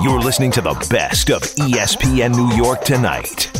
[0.00, 3.50] You're listening to the best of ESPN New York tonight.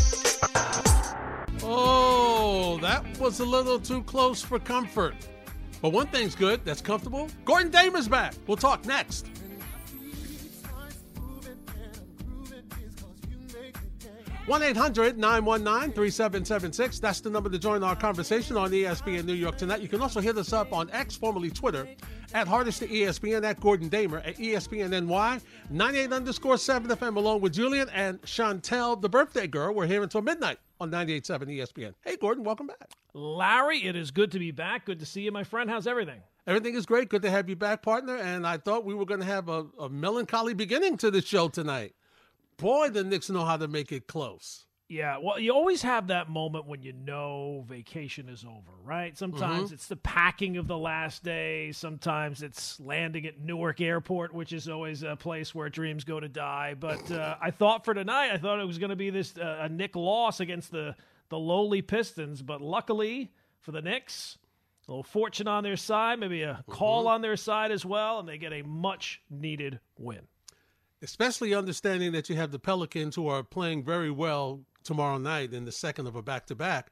[1.64, 5.16] Oh, that was a little too close for comfort.
[5.82, 7.28] But one thing's good that's comfortable.
[7.44, 8.34] Gordon Damer's back.
[8.46, 9.26] We'll talk next.
[14.48, 17.00] 1 800 919 3776.
[17.00, 19.82] That's the number to join our conversation on ESPN New York tonight.
[19.82, 21.86] You can also hit us up on X, formerly Twitter,
[22.32, 27.52] at Hardesty ESPN, at Gordon Damer, at ESPN NY, 98 underscore 7 FM, along with
[27.52, 29.74] Julian and Chantel, the birthday girl.
[29.74, 31.92] We're here until midnight on 98.7 ESPN.
[32.02, 32.88] Hey, Gordon, welcome back.
[33.12, 34.86] Larry, it is good to be back.
[34.86, 35.68] Good to see you, my friend.
[35.68, 36.22] How's everything?
[36.46, 37.10] Everything is great.
[37.10, 38.16] Good to have you back, partner.
[38.16, 41.48] And I thought we were going to have a, a melancholy beginning to the show
[41.48, 41.92] tonight
[42.58, 44.66] boy, the Knicks know how to make it close.
[44.90, 49.16] Yeah, well, you always have that moment when you know vacation is over, right?
[49.18, 49.74] Sometimes mm-hmm.
[49.74, 51.72] it's the packing of the last day.
[51.72, 56.28] Sometimes it's landing at Newark Airport, which is always a place where dreams go to
[56.28, 56.74] die.
[56.78, 59.58] But uh, I thought for tonight, I thought it was going to be this uh,
[59.60, 60.96] a Knick loss against the
[61.28, 62.40] the lowly Pistons.
[62.40, 64.38] But luckily for the Knicks,
[64.86, 67.08] a little fortune on their side, maybe a call mm-hmm.
[67.08, 70.22] on their side as well, and they get a much needed win
[71.02, 75.64] especially understanding that you have the Pelicans who are playing very well tomorrow night in
[75.64, 76.90] the second of a back to back.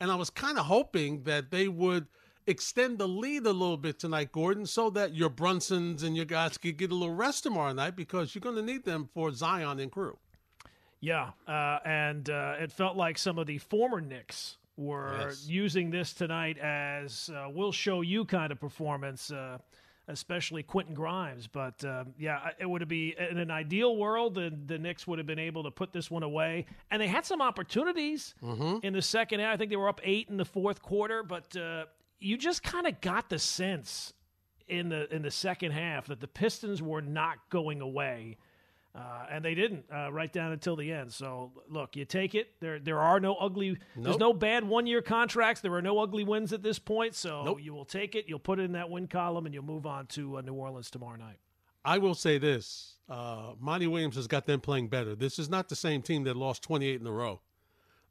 [0.00, 2.06] And I was kind of hoping that they would
[2.46, 6.58] extend the lead a little bit tonight, Gordon, so that your Brunsons and your guys
[6.58, 9.78] could get a little rest tomorrow night because you're going to need them for Zion
[9.80, 10.18] and crew.
[11.00, 15.46] Yeah, uh, and uh, it felt like some of the former Knicks were yes.
[15.46, 19.30] using this tonight as uh, we'll show you kind of performance.
[20.08, 21.46] Uh, especially Quentin Grimes.
[21.46, 25.26] But um, yeah, it would be in an ideal world, the, the Knicks would have
[25.26, 26.66] been able to put this one away.
[26.90, 28.84] And they had some opportunities mm-hmm.
[28.84, 29.54] in the second half.
[29.54, 31.84] I think they were up eight in the fourth quarter, but uh,
[32.18, 34.12] you just kind of got the sense
[34.68, 38.38] in the in the second half that the Pistons were not going away.
[38.94, 41.10] Uh, and they didn't uh, right down until the end.
[41.10, 42.48] So look, you take it.
[42.60, 43.70] There there are no ugly.
[43.70, 44.04] Nope.
[44.04, 45.62] There's no bad one year contracts.
[45.62, 47.14] There are no ugly wins at this point.
[47.14, 47.58] So nope.
[47.62, 48.26] you will take it.
[48.28, 50.90] You'll put it in that win column, and you'll move on to uh, New Orleans
[50.90, 51.38] tomorrow night.
[51.86, 55.14] I will say this: uh, Monty Williams has got them playing better.
[55.14, 57.40] This is not the same team that lost 28 in a row.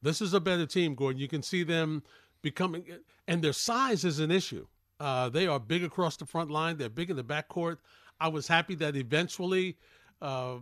[0.01, 1.21] This is a better team, Gordon.
[1.21, 2.01] You can see them
[2.41, 2.85] becoming,
[3.27, 4.65] and their size is an issue.
[4.99, 6.77] Uh, they are big across the front line.
[6.77, 7.77] They're big in the backcourt.
[8.19, 9.77] I was happy that eventually
[10.21, 10.57] uh,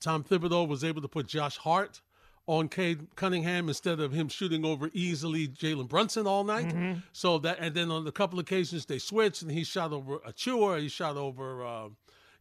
[0.00, 2.00] Tom Thibodeau was able to put Josh Hart
[2.46, 6.68] on Cade Cunningham instead of him shooting over easily Jalen Brunson all night.
[6.68, 7.00] Mm-hmm.
[7.12, 10.80] So that, and then on a couple occasions they switched, and he shot over Achiuwa,
[10.80, 11.88] he shot over, uh,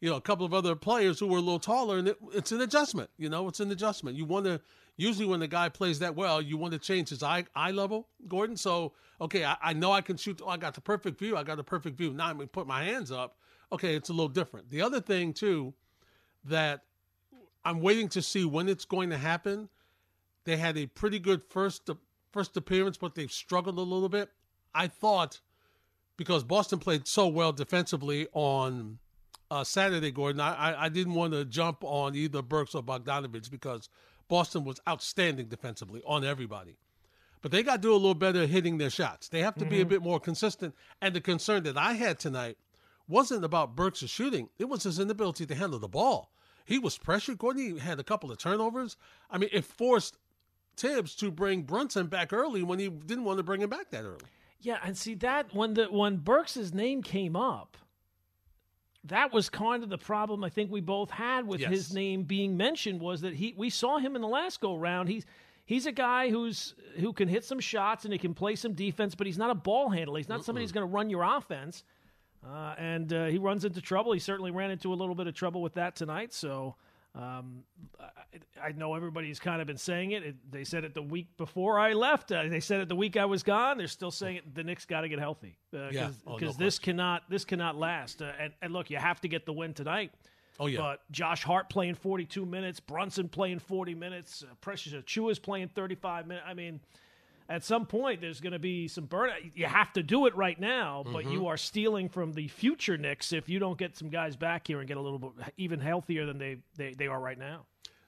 [0.02, 2.52] you know, a couple of other players who were a little taller, and it, it's
[2.52, 3.10] an adjustment.
[3.18, 4.16] You know, it's an adjustment.
[4.16, 4.62] You want to
[4.98, 8.08] usually when the guy plays that well, you want to change his eye eye level,
[8.28, 8.58] Gordon.
[8.58, 10.40] So okay, I, I know I can shoot.
[10.44, 11.36] Oh, I got the perfect view.
[11.36, 12.14] I got the perfect view.
[12.14, 13.38] Now I'm gonna put my hands up.
[13.72, 14.70] Okay, it's a little different.
[14.70, 15.74] The other thing too
[16.46, 16.82] that
[17.64, 19.70] I'm waiting to see when it's going to happen.
[20.46, 21.90] They had a pretty good first
[22.32, 24.30] first appearance, but they've struggled a little bit.
[24.74, 25.42] I thought
[26.18, 29.00] because Boston played so well defensively on
[29.52, 33.90] uh, Saturday, Gordon, I, I didn't want to jump on either Burks or Bogdanovich because
[34.28, 36.78] Boston was outstanding defensively on everybody.
[37.42, 39.30] But they got to do a little better hitting their shots.
[39.30, 39.70] They have to mm-hmm.
[39.70, 39.90] be a mm-hmm.
[39.90, 40.74] bit more consistent.
[41.02, 42.58] And the concern that I had tonight
[43.08, 46.32] wasn't about Burks' shooting, it was his inability to handle the ball.
[46.66, 47.38] He was pressured.
[47.38, 48.98] Gordon had a couple of turnovers.
[49.30, 50.18] I mean, it forced
[50.76, 54.04] Thibs to bring Brunson back early when he didn't want to bring him back that
[54.04, 54.26] early.
[54.60, 57.78] Yeah, and see that when the when Burks' name came up,
[59.04, 61.70] that was kind of the problem I think we both had with yes.
[61.70, 65.08] his name being mentioned was that he we saw him in the last go round.
[65.08, 65.26] He's
[65.66, 69.14] he's a guy who's who can hit some shots and he can play some defense,
[69.14, 70.18] but he's not a ball handler.
[70.18, 70.46] He's not Mm-mm.
[70.46, 71.84] somebody who's going to run your offense.
[72.48, 74.12] Uh, and uh, he runs into trouble.
[74.12, 76.34] He certainly ran into a little bit of trouble with that tonight.
[76.34, 76.76] So
[77.16, 77.64] um,
[78.00, 80.24] I, I, know everybody's kind of been saying it.
[80.24, 80.36] it.
[80.52, 82.32] They said it the week before I left.
[82.32, 83.78] Uh, they said it the week I was gone.
[83.78, 84.54] They're still saying it.
[84.54, 86.10] The Knicks got to get healthy because uh, yeah.
[86.28, 88.22] oh, no this cannot this cannot last.
[88.22, 90.12] Uh, and, and, look, you have to get the win tonight.
[90.60, 90.80] Oh yeah.
[90.80, 96.28] But Josh Hart playing 42 minutes, Brunson playing 40 minutes, uh, Precious is playing 35
[96.28, 96.46] minutes.
[96.48, 96.80] I mean
[97.50, 99.52] at some point there's going to be some burnout.
[99.54, 101.32] You have to do it right now, but mm-hmm.
[101.32, 104.80] you are stealing from the future Knicks if you don't get some guys back here
[104.80, 107.66] and get a little bit even healthier than they, they, they are right now.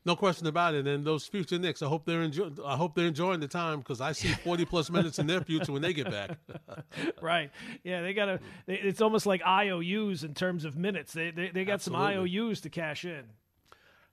[0.07, 0.87] No question about it.
[0.87, 2.57] And those future Knicks, I hope they're enjoying.
[2.65, 5.73] I hope they're enjoying the time because I see forty plus minutes in their future
[5.73, 6.37] when they get back.
[7.21, 7.51] right?
[7.83, 8.39] Yeah, they got to.
[8.67, 11.11] It's almost like IOUs in terms of minutes.
[11.11, 12.13] They they, they got Absolutely.
[12.13, 13.25] some IOUs to cash in.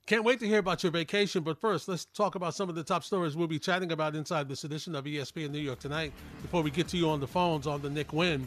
[0.07, 2.83] Can't wait to hear about your vacation, but first, let's talk about some of the
[2.83, 6.13] top stories we'll be chatting about inside this edition of ESPN New York tonight
[6.43, 8.47] before we get to you on the phones on the Knick win.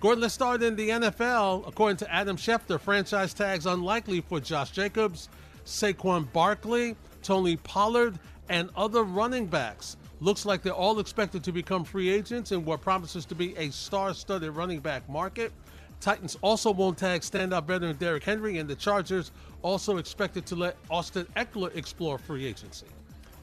[0.00, 1.66] Gordon, let's start in the NFL.
[1.66, 5.30] According to Adam Schefter, franchise tags unlikely for Josh Jacobs.
[5.64, 8.18] Saquon Barkley, Tony Pollard,
[8.50, 9.96] and other running backs.
[10.20, 13.70] Looks like they're all expected to become free agents in what promises to be a
[13.70, 15.52] star studded running back market.
[16.00, 20.76] Titans also won't tag standout veteran Derrick Henry, and the Chargers also expected to let
[20.90, 22.86] Austin Ekeler explore free agency.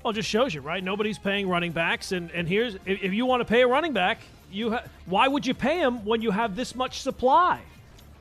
[0.04, 0.84] Well, it just shows you, right?
[0.84, 3.92] Nobody's paying running backs, and, and here's if, if you want to pay a running
[3.92, 4.19] back,
[4.52, 7.62] you ha- why would you pay him when you have this much supply?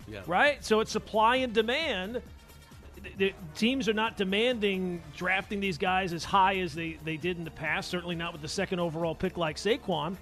[0.08, 0.22] Yeah.
[0.26, 0.64] Right?
[0.64, 2.20] So it's supply and demand.
[3.02, 7.38] The, the teams are not demanding drafting these guys as high as they, they did
[7.38, 10.16] in the past, certainly not with the second overall pick like Saquon.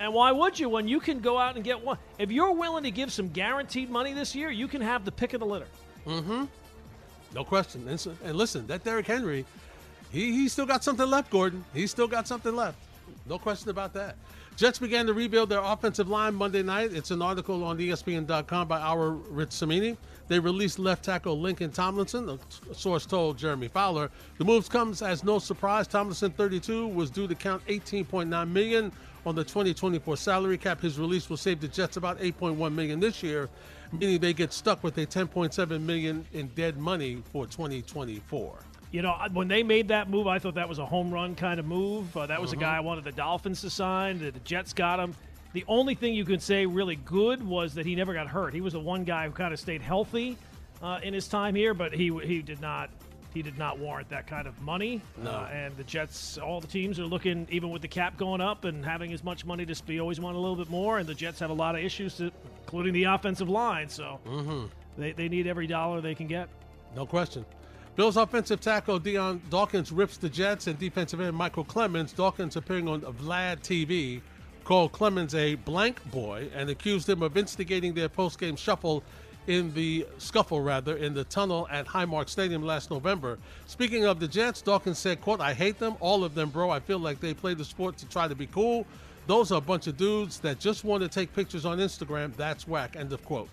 [0.00, 1.98] And why would you when you can go out and get one?
[2.18, 5.34] If you're willing to give some guaranteed money this year, you can have the pick
[5.34, 5.68] of the litter.
[6.06, 6.44] Mm-hmm.
[7.34, 7.86] No question.
[7.88, 9.44] And, so, and listen, that Derrick Henry,
[10.10, 11.64] he, he still got something left, Gordon.
[11.72, 12.78] He's still got something left.
[13.26, 14.16] No question about that.
[14.56, 16.92] Jets began to rebuild their offensive line Monday night.
[16.92, 19.96] It's an article on ESPN.com by our Rich Cimini.
[20.28, 22.38] They released left tackle Laken Tomlinson.
[22.70, 25.88] A source told Jeremy Fowler the moves comes as no surprise.
[25.88, 28.92] Tomlinson, 32, was due to count 18.9 million
[29.26, 30.80] on the 2024 salary cap.
[30.80, 33.48] His release will save the Jets about 8.1 million this year,
[33.92, 38.58] meaning they get stuck with a 10.7 million in dead money for 2024.
[38.90, 41.58] You know, when they made that move, I thought that was a home run kind
[41.58, 42.16] of move.
[42.16, 42.60] Uh, that was uh-huh.
[42.60, 44.20] a guy I wanted the Dolphins to sign.
[44.20, 45.14] The, the Jets got him.
[45.52, 48.54] The only thing you could say really good was that he never got hurt.
[48.54, 50.36] He was the one guy who kind of stayed healthy
[50.82, 52.90] uh, in his time here, but he he did not
[53.34, 55.02] he did not warrant that kind of money.
[55.22, 55.30] No.
[55.30, 58.64] Uh, and the Jets, all the teams are looking, even with the cap going up
[58.64, 60.98] and having as much money to spend, always want a little bit more.
[60.98, 62.30] And the Jets have a lot of issues, to,
[62.62, 63.88] including the offensive line.
[63.88, 64.66] So mm-hmm.
[64.96, 66.48] they, they need every dollar they can get.
[66.94, 67.44] No question.
[67.96, 72.14] Bills offensive tackle Dion Dawkins rips the Jets and defensive end Michael Clemons.
[72.14, 74.20] Dawkins appearing on Vlad TV
[74.64, 79.04] called Clemons a blank boy and accused him of instigating their post-game shuffle
[79.46, 83.38] in the scuffle rather in the tunnel at Highmark Stadium last November.
[83.66, 86.70] Speaking of the Jets, Dawkins said, quote, I hate them, all of them, bro.
[86.70, 88.86] I feel like they play the sport to try to be cool.
[89.26, 92.34] Those are a bunch of dudes that just want to take pictures on Instagram.
[92.36, 92.96] That's whack.
[92.96, 93.48] End of quote.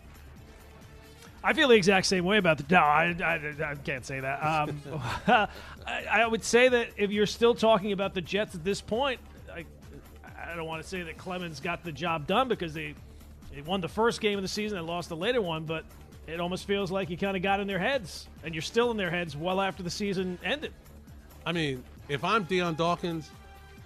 [1.44, 2.66] I feel the exact same way about the.
[2.70, 4.44] No, I, I, I can't say that.
[4.44, 4.82] Um,
[5.28, 5.48] I,
[6.12, 9.20] I, would say that if you're still talking about the Jets at this point,
[9.52, 9.66] I,
[10.46, 12.94] I don't want to say that Clemons got the job done because they,
[13.54, 15.86] they won the first game of the season and lost the later one, but
[16.28, 18.98] it almost feels like you kind of got in their heads, and you're still in
[18.98, 20.74] their heads well after the season ended.
[21.46, 23.30] I mean, if I'm Dion Dawkins,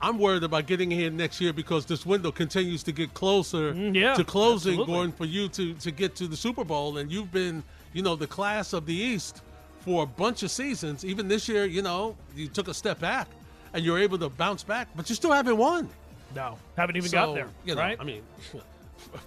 [0.01, 3.95] I'm worried about getting here next year because this window continues to get closer mm,
[3.95, 4.93] yeah, to closing, absolutely.
[4.93, 7.63] going for you to to get to the Super Bowl, and you've been,
[7.93, 9.41] you know, the class of the East
[9.79, 11.05] for a bunch of seasons.
[11.05, 13.27] Even this year, you know, you took a step back,
[13.73, 15.89] and you're able to bounce back, but you still haven't won.
[16.35, 17.47] No, haven't even so, got there.
[17.63, 17.97] You know, right?
[17.99, 18.21] I mean.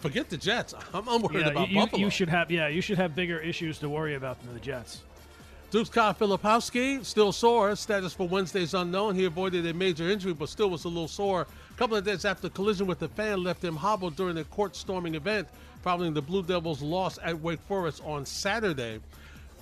[0.00, 0.75] Forget the Jets.
[0.92, 2.00] I'm, I'm worried yeah, about you, Buffalo.
[2.00, 5.02] You should have, yeah, you should have bigger issues to worry about than the Jets.
[5.70, 7.76] Duke's Kyle Filipowski still sore.
[7.76, 9.14] Status for Wednesday's unknown.
[9.14, 11.42] He avoided a major injury, but still was a little sore.
[11.70, 14.75] A couple of days after collision with a fan left him hobbled during a court
[14.75, 15.46] storming event
[15.82, 18.98] following the Blue Devils' loss at Wake Forest on Saturday.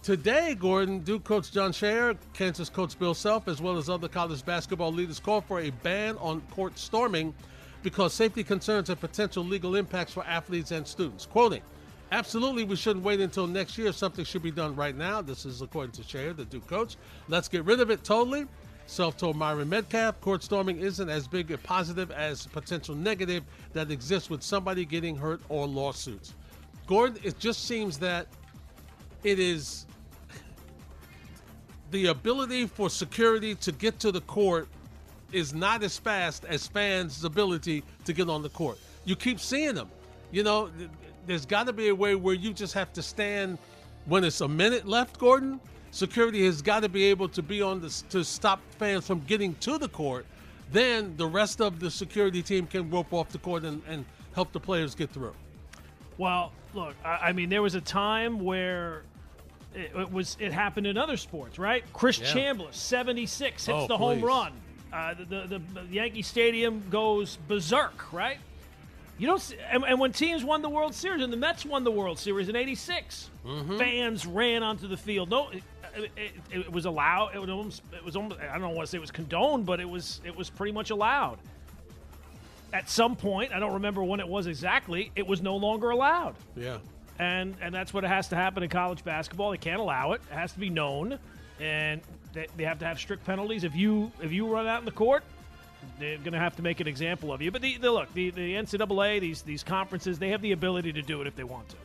[0.04, 4.44] Today, Gordon, Duke coach Jon Scheyer, Kansas coach Bill Self, as well as other college
[4.44, 7.34] basketball leaders called for a ban on court storming
[7.86, 11.24] because safety concerns and potential legal impacts for athletes and students.
[11.24, 11.62] Quoting,
[12.10, 13.92] Absolutely, we shouldn't wait until next year.
[13.92, 15.22] Something should be done right now.
[15.22, 16.96] This is according to Scheyer, the Duke coach.
[17.28, 18.48] Let's get rid of it totally.
[18.86, 23.92] Self told Myron Medcalf, court storming isn't as big a positive as potential negative that
[23.92, 26.34] exists with somebody getting hurt or lawsuits.
[26.88, 28.26] Gordon, it just seems that
[29.22, 29.86] it is
[31.92, 34.66] the ability for security to get to the court
[35.32, 38.78] is not as fast as fans' ability to get on the court.
[39.04, 39.88] You keep seeing them.
[40.30, 40.70] You know,
[41.26, 43.58] there's got to be a way where you just have to stand
[44.06, 45.60] when it's a minute left, Gordon.
[45.90, 49.54] Security has got to be able to be on this to stop fans from getting
[49.56, 50.26] to the court.
[50.72, 54.04] Then the rest of the security team can rope off the court and, and
[54.34, 55.34] help the players get through.
[56.18, 59.02] Well, look, I, I mean, there was a time where
[59.74, 61.84] it, it, was it happened in other sports, right?
[61.92, 62.26] Chris yeah.
[62.26, 64.20] Chambliss, seventy six, hits oh, the please.
[64.20, 64.52] home run.
[64.92, 68.38] Uh, the, the, the Yankee Stadium goes berserk, right?
[69.18, 71.84] You don't, see, and, and, when teams won the World Series, and the Mets won
[71.84, 73.78] the World Series in '86, mm-hmm.
[73.78, 75.30] fans ran onto the field.
[75.30, 75.62] No, it,
[76.16, 77.34] it, it, was allowed.
[77.34, 78.40] It was almost, it was almost.
[78.40, 80.20] I don't want to say it was condoned, but it was.
[80.24, 81.38] It was pretty much allowed.
[82.74, 85.10] At some point, I don't remember when it was exactly.
[85.16, 86.34] It was no longer allowed.
[86.54, 86.78] Yeah.
[87.18, 89.50] And and that's what it has to happen in college basketball.
[89.50, 90.20] They can't allow it.
[90.30, 91.18] It has to be known,
[91.58, 92.02] and
[92.36, 93.64] they, they have to have strict penalties.
[93.64, 95.24] If you if you run out in the court,
[95.98, 97.50] they're going to have to make an example of you.
[97.50, 101.02] But the, the, look, the, the NCAA, these these conferences, they have the ability to
[101.02, 101.76] do it if they want to.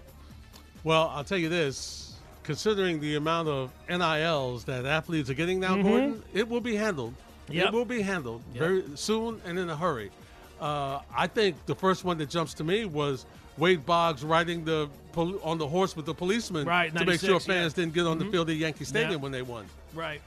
[0.84, 5.82] Well, I'll tell you this: considering the amount of NILs that athletes are getting now,
[5.82, 7.14] Gordon, it will be handled.
[7.50, 7.68] Yep.
[7.68, 10.12] It will be handled very soon and in a hurry.
[10.60, 13.26] Uh, I think the first one that jumps to me was
[13.58, 17.40] Wade Boggs riding the pol- on the horse with the policeman Right, to make sure
[17.40, 17.84] fans yeah.
[17.84, 19.66] didn't get on the field at Yankee Stadium when they won.
[19.94, 20.22] Right.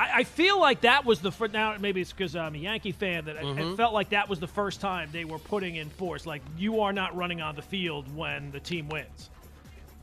[0.00, 1.52] I, I feel like that was the first.
[1.52, 3.72] Now maybe it's because I'm a Yankee fan that it- Mm-hmm.
[3.72, 6.24] it felt like that was the first time they were putting in force.
[6.26, 9.30] Like you are not running on the field when the team wins.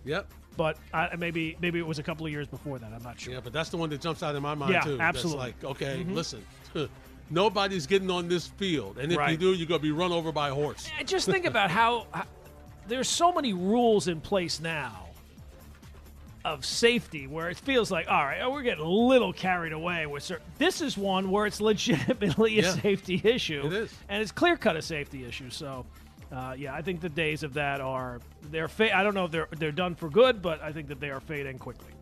[0.06, 0.28] Yep.
[0.56, 2.92] But I, maybe maybe it was a couple of years before that.
[2.94, 3.34] I'm not sure.
[3.34, 4.98] Yeah, but that's the one that jumps out in my mind Yeah, too.
[5.00, 5.52] absolutely.
[5.52, 6.44] That's like, okay, listen,
[7.30, 10.50] nobody's getting on this field, and if you do, you're gonna be run over by
[10.50, 10.90] a horse.
[10.98, 12.24] And just think about how, how
[12.88, 15.07] there's so many rules in place now
[16.54, 20.06] of safety where it feels like all right, oh, we're getting a little carried away
[20.06, 20.46] with certain.
[20.58, 22.72] This is one where it's legitimately a Yeah.
[22.72, 23.64] safety issue.
[23.66, 23.94] It is.
[24.10, 25.50] and it's clear cut a safety issue.
[25.50, 25.86] So.
[26.30, 28.20] Uh, yeah, I think the days of that are
[28.52, 28.68] they're.
[28.68, 31.10] Fa- I don't know if they're they're done for good, but I think that they
[31.10, 31.94] are fading quickly.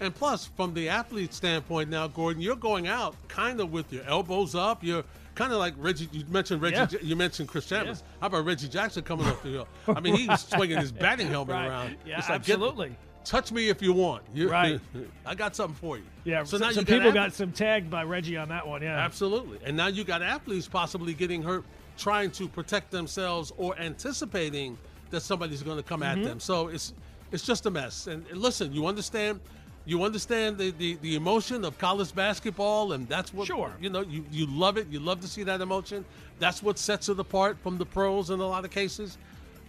[0.00, 4.02] And plus, from the athlete standpoint now, Gordon, you're going out kind of with your
[4.04, 4.82] elbows up.
[4.82, 6.08] You're kind of like Reggie.
[6.10, 6.76] You mentioned Reggie.
[6.76, 6.86] Yeah.
[7.02, 8.02] You mentioned Chris Chambers.
[8.02, 8.12] Yeah.
[8.22, 9.68] How about Reggie Jackson coming off the field?
[9.88, 11.66] I mean, he's swinging his batting helmet Right.
[11.68, 11.96] around.
[12.06, 12.96] Yeah, It's like, get- absolutely.
[13.26, 14.22] Touch me if you want.
[14.34, 14.80] You- Right.
[15.24, 16.04] I got something for you.
[16.24, 18.66] Yeah, So some, now some you people got athletes- some tagged by Reggie on that
[18.66, 18.82] one.
[18.82, 19.58] Yeah, Absolutely.
[19.64, 21.64] And now you got athletes possibly getting hurt
[21.98, 24.76] trying to protect themselves or anticipating
[25.10, 26.20] that somebody's going to come Mm-hmm.
[26.20, 26.40] at them.
[26.40, 26.92] So it's
[27.32, 28.06] it's just a mess.
[28.06, 29.40] And, and listen, you understand
[29.84, 33.72] you understand the, the, the emotion of college basketball and that's what Sure.
[33.80, 34.88] you know, you, you love it.
[34.88, 36.04] You love to see that emotion.
[36.40, 39.16] That's what sets it apart from the pros in a lot of cases.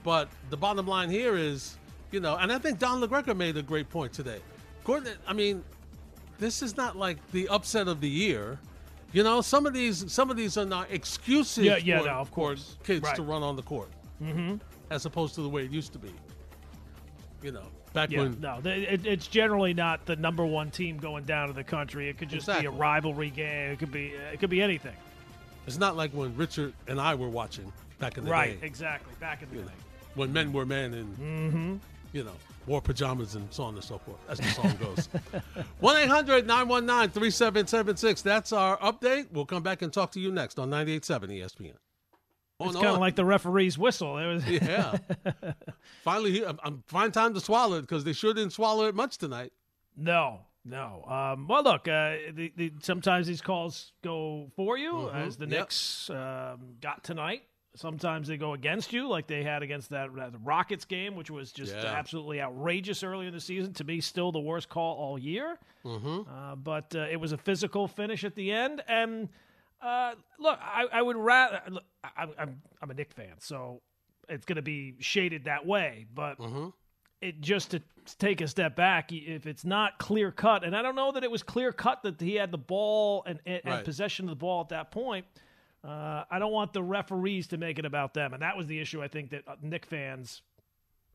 [0.04, 1.78] But the bottom line here is,
[2.12, 4.40] you know, and I think Don LaGreca made a great point today.
[4.84, 5.64] Gordon, I mean,
[6.40, 8.58] this is not like the upset of the year.
[9.14, 12.12] You know, some of these some of these are not excuses Yeah, yeah, for, no,
[12.14, 12.78] of course.
[12.84, 13.16] kids Right.
[13.16, 13.90] to run on the court,
[14.22, 14.56] mm-hmm.
[14.90, 16.12] as opposed to the way it used to be.
[17.42, 21.24] You know, back Yeah, when no, it, it's generally not the number one team going
[21.24, 22.10] down to the country.
[22.10, 23.72] It could just be a rivalry game.
[23.72, 24.96] It could be it could be anything.
[25.66, 28.64] it's not like when Richard and I were watching back in the Right, day, Right,
[28.64, 29.14] exactly.
[29.20, 29.72] Back in the day.
[30.16, 31.76] when men were men and Mm-hmm.
[32.14, 32.34] You know
[32.66, 34.18] wore pajamas and so on and so forth.
[34.28, 35.08] As the song goes.
[35.80, 38.22] 1 800 919 3776.
[38.22, 39.28] That's our update.
[39.32, 41.74] We'll come back and talk to you next on 98.7 ESPN.
[42.60, 44.18] It's kind of like the referee's whistle.
[44.18, 44.98] It was Yeah.
[46.04, 49.18] Finally, I'm, I'm find time to swallow it because they sure didn't swallow it much
[49.18, 49.54] tonight.
[49.96, 51.04] no, no.
[51.08, 55.16] Um, well, look, uh, the, the, sometimes these calls go for you, Mhm.
[55.28, 55.50] as the Yep.
[55.52, 57.44] Knicks um, got tonight.
[57.78, 61.52] Sometimes they go against you, like they had against that, that Rockets game, which was
[61.52, 61.86] just Yeah.
[61.86, 63.72] absolutely outrageous early in the season.
[63.74, 65.58] To me, still the worst call all year.
[65.86, 66.22] Mm-hmm.
[66.30, 68.84] Uh, but uh, it was a physical finish at the end.
[68.88, 69.30] And
[69.82, 71.62] uh, look, I, I would rather.
[71.70, 73.82] Look, I, I'm I'm a Knick fan, so
[74.28, 76.06] it's going to be shaded that way.
[76.14, 76.70] But Mm-hmm.
[77.22, 77.82] it just to
[78.18, 81.30] take a step back, if it's not clear cut, and I don't know that it
[81.30, 84.62] was clear cut that he had the ball and, and, and possession of the ball
[84.62, 85.26] at that point.
[85.88, 88.78] Uh, I don't want the referees to make it about them, and that was the
[88.78, 90.42] issue I think that uh, Knick fans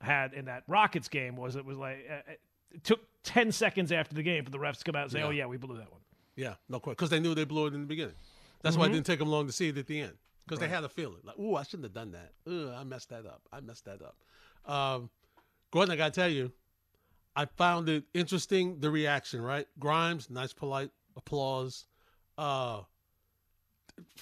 [0.01, 1.37] had in that Rockets game.
[1.37, 2.33] Was it was like uh,
[2.71, 5.19] it took ten seconds after the game for the refs to come out and say,
[5.19, 5.27] Yeah.
[5.27, 6.01] "Oh yeah, we blew that one."
[6.37, 6.95] Yeah, no question.
[6.95, 8.15] Because they knew they blew it in the beginning.
[8.63, 10.15] That's why it didn't take them long to see it at the end.
[10.47, 12.33] Because they had a feeling like, "Ooh, I shouldn't have done that.
[12.51, 13.43] Ooh, I messed that up.
[13.53, 14.17] I messed that up."
[14.73, 15.11] Um,
[15.71, 16.51] Gordon, I got to tell you,
[17.37, 19.43] I found it interesting the reaction.
[19.43, 21.85] Right, Grimes, nice, polite applause.
[22.39, 22.83] Uh,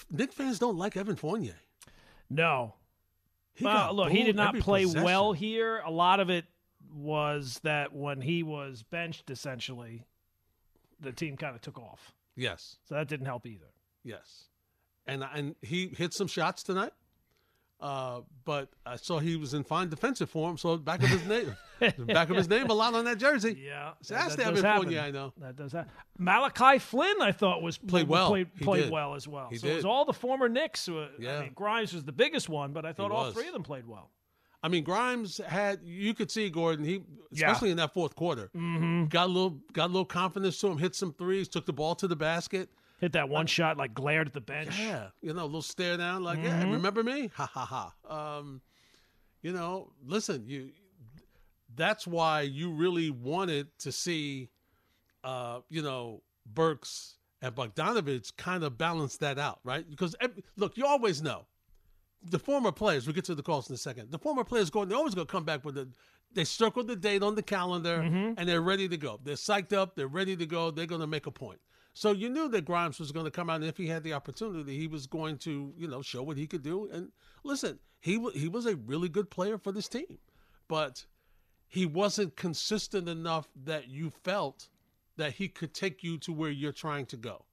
[0.09, 1.55] Knick fans don't like Evan Fournier.
[2.29, 2.75] No,
[3.53, 5.03] He well, look, he did not play possession.
[5.03, 5.79] well here.
[5.85, 6.45] A lot of it
[6.93, 10.05] was that when he was benched, essentially,
[10.99, 12.13] the team kind of took off.
[12.35, 13.67] Yes, So that didn't help either.
[14.03, 14.45] yes,
[15.05, 16.93] and and he hit some shots tonight.
[17.81, 21.55] Uh, but I saw he was in fine defensive form, so back of his name,
[22.05, 23.59] back of his name, a lot on that jersey.
[23.65, 24.83] Yeah, So that's Evan happen.
[24.83, 25.33] Fournier I know.
[25.39, 25.89] That does that.
[26.19, 28.27] Malachi Flynn, I thought was Played well.
[28.29, 28.91] Played, played did.
[28.91, 29.47] well as well.
[29.49, 30.85] He so it was all the former Knicks.
[30.85, 31.39] Who, Yeah.
[31.39, 33.87] I mean, Grimes was the biggest one, but I thought all three of them played
[33.87, 34.11] well.
[34.63, 36.85] I mean, Grimes had you could see Gordon.
[36.85, 37.47] He Yeah.
[37.47, 39.05] especially in that fourth quarter Mm-hmm.
[39.05, 40.77] got a little got a little confidence to him.
[40.77, 42.69] Hit some threes, took the ball to the basket.
[43.01, 44.79] Hit that one shot, like glared at the bench.
[44.79, 46.47] Yeah, you know, a little stare down, like, Mm-hmm.
[46.69, 47.29] yeah, remember me?
[47.35, 48.37] Ha ha ha.
[48.37, 48.61] Um,
[49.41, 50.69] you know, listen, you.
[51.75, 54.49] That's why you really wanted to see,
[55.23, 59.89] uh, you know, Burks and Bogdanovich kind of balance that out, right?
[59.89, 60.15] Because
[60.57, 61.45] look, you always know
[62.23, 63.07] the former players.
[63.07, 64.11] We get to the calls in a second.
[64.11, 65.87] The former players go, they're always gonna come back with the.
[66.33, 67.95] They circle the date on the calendar
[68.37, 69.19] and they're ready to go.
[69.21, 69.95] They're psyched up.
[69.95, 70.71] They're ready to go.
[70.71, 71.59] They're gonna make a point.
[71.93, 74.13] So you knew that Grimes was going to come out, and if he had the
[74.13, 76.89] opportunity, he was going to, you know, show what he could do.
[76.91, 77.11] And
[77.43, 80.17] listen, he he was a really good player for this team,
[80.67, 81.05] but
[81.67, 84.69] he wasn't consistent enough that you felt
[85.17, 87.45] that he could take you to where you're trying to go.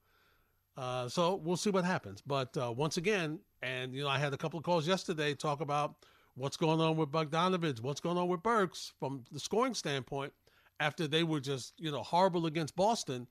[0.76, 2.23] Uh, so we'll see what happens.
[2.25, 5.61] But uh, once again, and you know, I had a couple of calls yesterday talk
[5.61, 5.97] about
[6.37, 10.33] what's going on with Bogdanovich, what's going on with Burks from the scoring standpoint
[10.78, 13.26] after they were just you know horrible against Boston.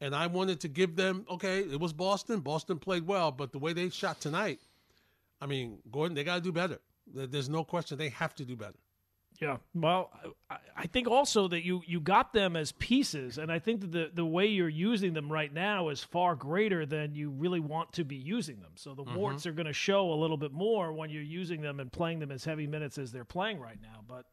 [0.00, 2.40] And I wanted to give them okay, it was Boston.
[2.40, 4.60] Boston played well, but the way they shot tonight,
[5.40, 6.78] I mean, Gordon, they got to do better.
[7.12, 8.78] There's no question they have to do better.
[9.40, 10.10] Yeah, well,
[10.76, 14.10] I think also that you you got them as pieces, and I think that the
[14.12, 18.04] the way you're using them right now is far greater than you really want to
[18.04, 18.72] be using them.
[18.74, 19.14] So the mm-hmm.
[19.14, 22.18] warts are going to show a little bit more when you're using them and playing
[22.18, 24.00] them as heavy minutes as they're playing right now.
[24.08, 24.26] But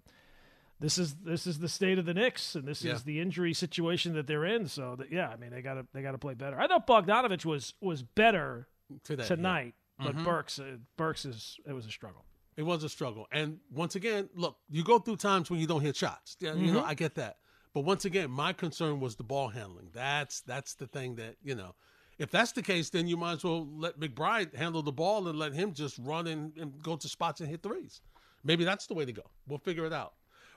[0.79, 2.93] this is this is the state of the Knicks, and this yeah.
[2.93, 4.67] is the injury situation that they're in.
[4.67, 6.59] So that, yeah, I mean they got to they got to play better.
[6.59, 8.67] I thought Bogdanovich was was better
[9.03, 10.05] Today, tonight, yeah.
[10.05, 10.25] but mm-hmm.
[10.25, 12.25] Burks uh, Burks is it was a struggle.
[12.57, 13.27] It was a struggle.
[13.31, 16.37] And once again, look, you go through times when you don't hit shots.
[16.39, 16.65] Yeah, mm-hmm.
[16.65, 16.89] you know, mm-hmm.
[16.89, 17.37] I get that.
[17.73, 19.89] But once again, my concern was the ball handling.
[19.93, 21.75] That's that's the thing that, you know,
[22.17, 25.37] if that's the case, then you might as well let McBride handle the ball and
[25.37, 27.99] let him just run and, and go to spots and hit threes.
[28.45, 29.23] Maybe that's the way to go.
[29.47, 30.13] We'll figure it out.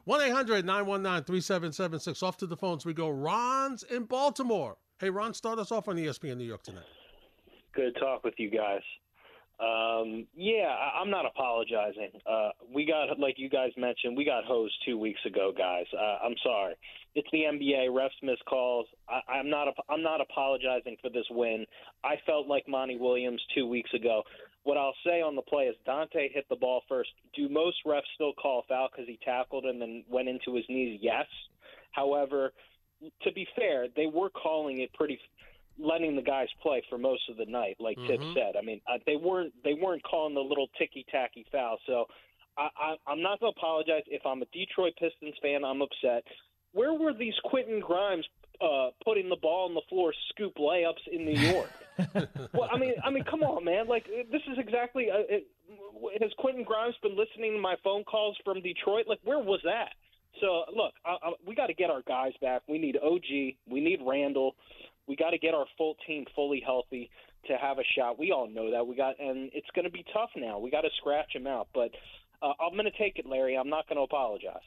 [0.09, 2.23] 1 800 919 3776.
[2.23, 3.11] Off to the phones we go.
[3.11, 4.79] Ron's in Baltimore.
[4.99, 6.87] Hey, Ron, start us off on ESPN New York tonight.
[7.75, 8.81] Good talk with you guys.
[9.61, 12.09] Um, yeah, I, I'm not apologizing.
[12.25, 15.85] Uh, we got, like you guys mentioned, we got hosed two weeks ago, guys.
[15.93, 16.75] Uh, I'm sorry.
[17.15, 17.89] It's the NBA.
[17.89, 18.87] Refs miss calls.
[19.11, 19.69] I, I'm not.
[19.91, 21.67] I'm not apologizing for this win.
[22.03, 24.23] I felt like Monty Williams two weeks ago.
[24.69, 27.09] What I'll say on the play is Donte hit the ball first.
[27.35, 31.01] Do most refs still call foul because he tackled and then went into his knees?
[31.01, 31.25] Yes.
[31.93, 32.53] However,
[33.23, 35.19] to be fair, they were calling it pretty
[35.79, 38.09] letting the guys play for most of the night, like mm-hmm.
[38.09, 38.57] Tip said.
[38.59, 41.79] I mean, uh, they weren't they weren't calling the little ticky tacky foul.
[41.87, 42.05] So
[42.59, 44.03] I, I, I'm not going to apologize.
[44.07, 46.25] If I'm a Detroit Pistons fan, I'm upset.
[46.73, 48.27] Where were these Quentin Grimes
[48.61, 51.71] uh, putting the ball on the floor, scoop layups in New York?
[52.55, 53.89] well, I mean, I mean, come on, man!
[53.89, 55.11] Like this is exactly.
[55.11, 55.47] Uh, it,
[56.21, 59.07] has Quentin Grimes been listening to my phone calls from Detroit?
[59.09, 59.91] Like, where was that?
[60.41, 62.63] So look, I, I, we got to get our guys back.
[62.69, 63.57] We need OG.
[63.69, 64.55] We need Randle.
[65.07, 67.11] we got to get our full team fully healthy
[67.47, 68.19] to have a shot.
[68.19, 68.87] We all know that.
[68.87, 70.59] We got, and it's going to be tough now.
[70.59, 71.69] We got to scratch them out.
[71.75, 71.91] But
[72.43, 73.57] uh, I'm going to take it, Larry.
[73.57, 74.63] I'm not going to apologize.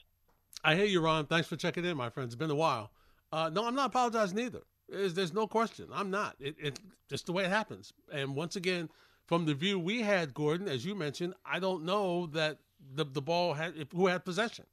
[0.63, 1.25] I hear you, Ron.
[1.25, 2.27] Thanks for checking in, my friend.
[2.27, 2.91] It's been a while.
[3.31, 4.61] Uh, no, I'm not apologizing either.
[4.91, 5.87] There's, there's no question.
[5.93, 6.35] I'm not.
[6.39, 7.93] It, it's just the way it happens.
[8.11, 8.89] And once again,
[9.25, 12.57] from the view we had, Gordon, as you mentioned, I don't know that
[12.95, 14.65] the the ball had who had possession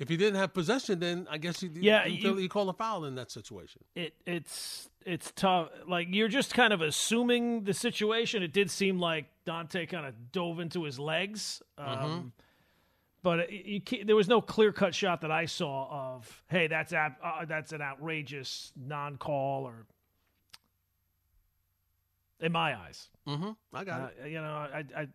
[0.00, 3.04] if he didn't have possession, then I guess he yeah you, you call a foul
[3.04, 3.82] in that situation.
[3.94, 5.68] It it's it's tough.
[5.86, 8.42] Like you're just kind of assuming the situation.
[8.42, 12.28] It did seem like Donte kind of dove into his legs, um, mm-hmm.
[13.22, 17.16] But you, there was no clear cut shot that I saw of hey that's ab-
[17.22, 19.86] uh, that's an outrageous non call or
[22.40, 23.08] in my eyes.
[23.28, 23.50] Mm-hmm.
[23.72, 24.30] I got uh, it.
[24.30, 25.06] You know, I, I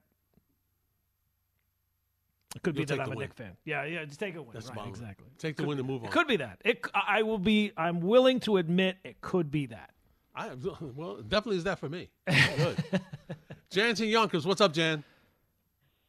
[2.56, 3.58] it could You'll be that I'm a Knick fan.
[3.66, 4.52] Yeah, yeah, just take a win.
[4.54, 5.28] That's right, exactly.
[5.38, 6.08] Take the could, win to move on.
[6.08, 6.62] It could be that.
[6.64, 6.86] It.
[6.94, 7.74] I will be.
[7.76, 9.92] I'm willing to admit it could be that.
[10.34, 10.52] I
[10.96, 12.10] well, definitely is that for me.
[12.28, 12.84] Good.
[13.70, 15.04] Jansen Yonkers, what's up, Jan?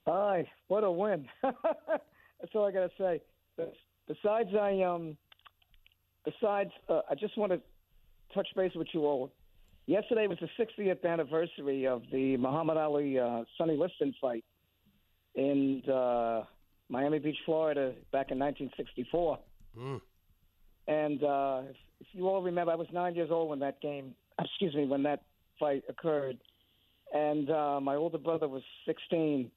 [0.06, 1.26] Hi, what a win!
[1.42, 3.20] That's all I gotta say.
[4.06, 5.16] Besides, I um,
[6.24, 7.60] besides, uh, I just want to
[8.32, 9.32] touch base with you all.
[9.86, 14.44] Yesterday was the 60th anniversary of the Muhammad Ali uh, Sonny Liston fight
[15.34, 16.42] in uh,
[16.88, 19.38] Miami Beach, Florida, back in 1964.
[19.78, 20.00] Mm.
[20.88, 24.14] And uh, if, if you all remember, I was nine years old when that game,
[24.40, 25.22] excuse me, when that
[25.58, 26.38] fight occurred.
[27.12, 29.50] And uh, my older brother was 16.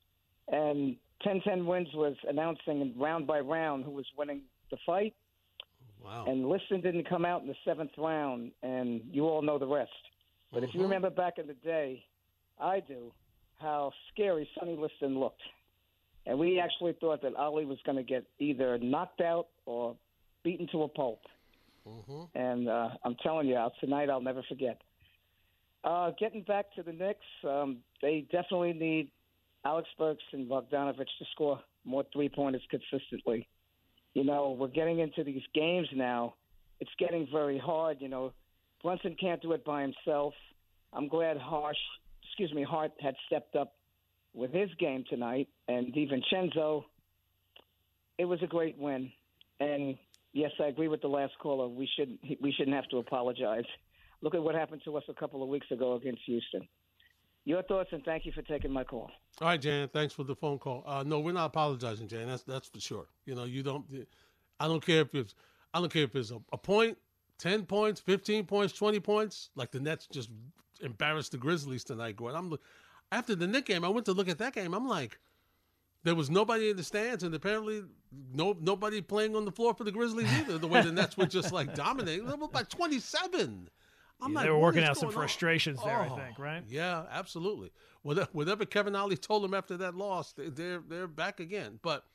[0.51, 5.13] And 10-10 Wins was announcing round by round who was winning the fight.
[6.03, 6.25] Wow.
[6.27, 9.91] And Liston didn't come out in the seventh round, and you all know the rest.
[10.51, 10.83] But if you mm-hmm.
[10.83, 12.03] remember back in the day,
[12.59, 13.11] I do,
[13.59, 15.41] how scary Sonny Liston looked
[16.29, 19.95] and we actually thought that Ali was going to get either knocked out or
[20.43, 21.21] beaten to a pulp.
[21.87, 22.37] Mm-hmm.
[22.37, 24.79] And uh, I'm telling you, tonight I'll never forget.
[25.83, 29.09] Uh, getting back to the Knicks, um, they definitely need
[29.65, 33.47] Alec Burks and Bogdanovich to score more three pointers consistently.
[34.13, 36.35] You know, we're getting into these games now.
[36.79, 37.97] It's getting very hard.
[37.99, 38.33] You know,
[38.81, 40.33] Brunson can't do it by himself.
[40.93, 41.77] I'm glad Harsh,
[42.23, 43.73] excuse me, Hart had stepped up
[44.33, 46.83] with his game tonight, and DiVincenzo,
[48.17, 49.11] it was a great win.
[49.59, 49.97] And
[50.33, 51.67] yes, I agree with the last caller.
[51.67, 53.65] We shouldn't we shouldn't have to apologize.
[54.21, 56.67] Look at what happened to us a couple of weeks ago against Houston.
[57.49, 59.09] Your thoughts, and thank you for taking my call.
[59.41, 59.87] All right, Jan.
[59.87, 60.83] Thanks for the phone call.
[60.85, 62.27] Uh, no, we're not apologizing, Jan.
[62.27, 63.07] That's that's for sure.
[63.25, 63.87] You know, you don't.
[64.59, 65.33] I don't care if it's
[65.73, 66.95] I don't care if it's a, a point,
[67.39, 69.49] ten points, fifteen points, twenty points.
[69.55, 70.29] Like the Nets just
[70.81, 72.17] embarrassed the Grizzlies tonight.
[72.17, 72.53] Going, I'm
[73.11, 73.83] after the Knick game.
[73.83, 74.75] I went to look at that game.
[74.75, 75.17] I'm like,
[76.03, 77.81] there was nobody in the stands, and apparently
[78.31, 80.59] no nobody playing on the floor for the Grizzlies either.
[80.59, 83.71] The way the Nets were just like dominating, they were by 27.
[84.21, 85.21] I'm Yeah, like, they were working out some going on?
[85.21, 86.63] frustrations there, I Oh, think, right?
[86.67, 87.71] Yeah, absolutely.
[88.01, 91.79] Whatever, whatever Kevin Ollie told them after that loss, they- they're they're back again.
[91.81, 92.05] But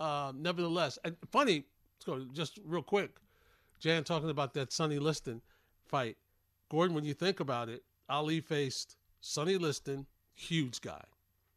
[0.00, 1.64] uh, nevertheless, and funny.
[1.94, 3.16] Let's go just real quick.
[3.80, 5.40] Jan talking about that Sonny Liston
[5.86, 6.16] fight.
[6.68, 11.02] Gordon, when you think about it, Ali faced Sonny Liston, huge guy.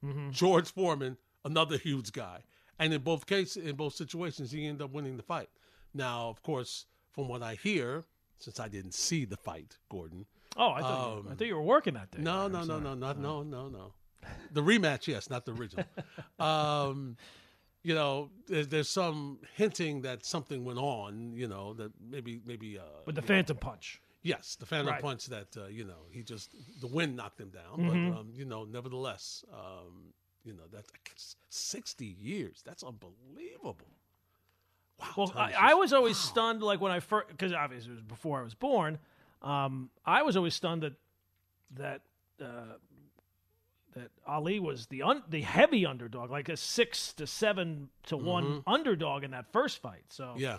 [0.05, 0.29] Mm-hmm.
[0.29, 2.43] George Foreman, another huge guy.
[2.79, 5.49] And in both cases, in both situations, he ended up winning the fight.
[5.93, 8.03] Now, of course, from what I hear,
[8.39, 11.55] since I didn't see the fight, Gordon, Oh, I thought, you, I Um, thought you
[11.55, 12.19] were working that day.
[12.21, 13.93] no, no, no, no, not no, no, no.
[14.51, 15.85] The rematch, yes, not the original.
[16.39, 17.15] um,
[17.83, 21.33] you know, there's, there's some hinting that something went on.
[21.35, 24.01] You know, that maybe maybe uh, With the Phantom Punch.
[24.23, 25.01] yes, the Phantom Right.
[25.01, 26.49] punch that uh, you know he just
[26.81, 27.77] the wind knocked him down.
[27.79, 27.87] Mhm.
[28.11, 30.11] But um, you know, nevertheless, um,
[30.43, 30.89] you know that's
[31.49, 32.61] sixty years.
[32.65, 33.93] That's unbelievable.
[34.99, 35.07] Wow.
[35.17, 36.21] Well, I, I was always wow.
[36.21, 38.97] stunned, like when I first, because obviously it was before I was born.
[39.41, 40.93] Um, I was always stunned that
[41.75, 42.01] that
[42.41, 42.75] uh,
[43.95, 48.63] that Ali was the un, the heavy underdog, like a six to seven to one
[48.67, 50.03] underdog in that first fight.
[50.09, 50.39] So Mm-hmm.
[50.39, 50.57] Yeah.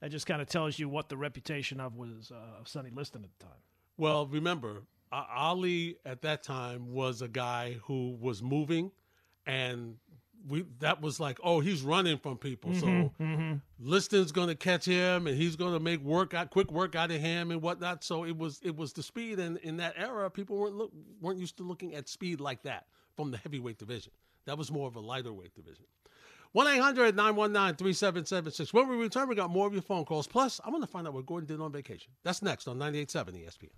[0.00, 3.24] that just kind of tells you what the reputation of was uh, of Sonny Liston
[3.24, 3.58] at the time.
[3.96, 8.92] Well, remember, uh, Ali at that time was a guy who was moving,
[9.46, 9.96] and
[10.48, 12.74] we that was like, oh, he's running from people.
[12.74, 13.10] So
[13.80, 17.10] Liston's going to catch him, and he's going to make work out, quick work out
[17.10, 18.04] of him, and whatnot.
[18.04, 21.38] So it was it was the speed, and in that era, people weren't look, weren't
[21.38, 24.12] used to looking at speed like that from the heavyweight division.
[24.46, 25.84] That was more of a lighter weight division.
[26.52, 28.74] 1 800 919 3776.
[28.74, 30.26] When we return, we got more of your phone calls.
[30.26, 32.10] Plus, I'm going to find out what Gordon did on vacation.
[32.24, 33.70] That's next on 98.7 ESPN.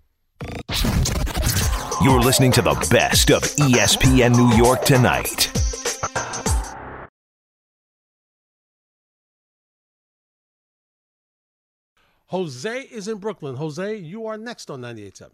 [2.03, 5.62] You're listening to the best of ESPN New York tonight.
[12.33, 13.55] Jose is in Brooklyn.
[13.57, 15.29] Jose, you are next on 98.7.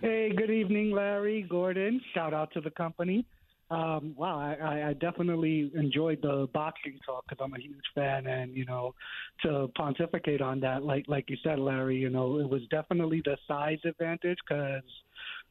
[0.00, 2.00] Hey, good evening, Larry, Gordon.
[2.14, 3.26] Shout out to the company.
[3.72, 8.56] Um, wow, I, I- definitely enjoyed the boxing talk because I'm a huge fan, and
[8.56, 8.94] you know,
[9.42, 13.36] to pontificate on that, like like you said, Larry, you know, it was definitely the
[13.48, 14.82] size advantage because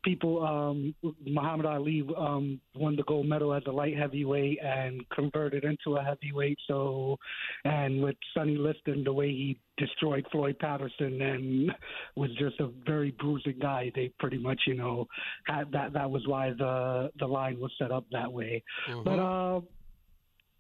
[0.03, 5.63] people, um, Muhammad Ali um, won the gold medal as a light heavyweight and converted
[5.63, 6.57] into a heavyweight.
[6.67, 7.17] So,
[7.65, 11.71] and with Sonny Liston, the way he destroyed Floyd Patterson and
[12.15, 13.91] was just a very bruising guy.
[13.95, 15.07] They pretty much, you know,
[15.45, 15.93] had that.
[15.93, 18.63] That was why the the line was set up that way.
[19.03, 19.62] But uh,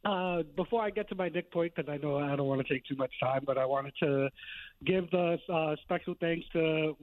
[0.05, 2.73] uh, before I get to my Knick point, because I know I don't want to
[2.73, 4.29] take too much time, but I wanted to
[4.85, 6.95] give the uh, special thanks to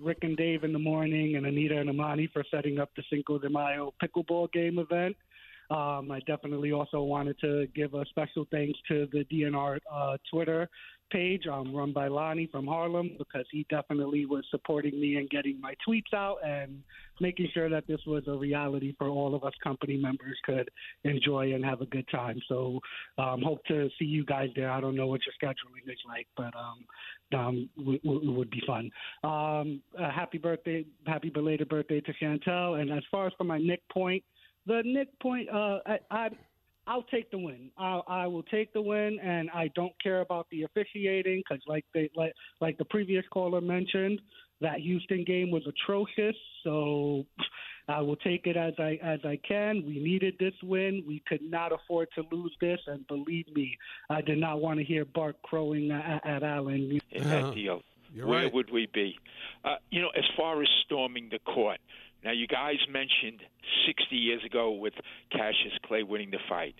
[0.00, 3.38] Rick, and Dave in the morning and Anita and Amani for setting up the Cinco
[3.38, 5.16] de Mayo pickleball game event.
[5.70, 10.68] Um, I definitely also wanted to give a special thanks to the DNR uh, Twitter
[11.10, 15.60] page um, run by Lonnie from Harlem because he definitely was supporting me and getting
[15.60, 16.82] my tweets out and
[17.20, 20.68] making sure that this was a reality for all of us company members could
[21.04, 22.40] enjoy and have a good time.
[22.48, 22.80] So
[23.18, 24.70] um, hope to see you guys there.
[24.70, 28.62] I don't know what your scheduling is like, but um, um, w- w- would be
[28.66, 28.90] fun.
[29.22, 32.80] Um, uh, happy birthday, happy belated birthday to Chantel.
[32.80, 34.22] And as far as for my Knick point,
[34.66, 36.28] the Knick point, uh, I, I
[36.86, 37.70] I'll take the win.
[37.78, 41.84] I, I will take the win, and I don't care about the officiating because, like
[41.94, 44.20] they like like the previous caller mentioned,
[44.60, 46.36] that Houston game was atrocious.
[46.62, 47.24] So
[47.88, 49.84] I will take it as I as I can.
[49.86, 51.02] We needed this win.
[51.06, 53.76] We could not afford to lose this, and believe me,
[54.10, 57.00] I did not want to hear Bart crowing at, at Allen.
[57.10, 57.48] in Uh-huh.
[57.48, 57.82] that deal.
[58.14, 58.54] Where right.
[58.54, 59.18] would we be?
[59.64, 61.78] Uh, you know, as far as storming the court.
[62.24, 63.40] Now, you guys mentioned
[63.86, 64.94] 60 years ago with
[65.30, 66.74] Cassius Clay winning the fight.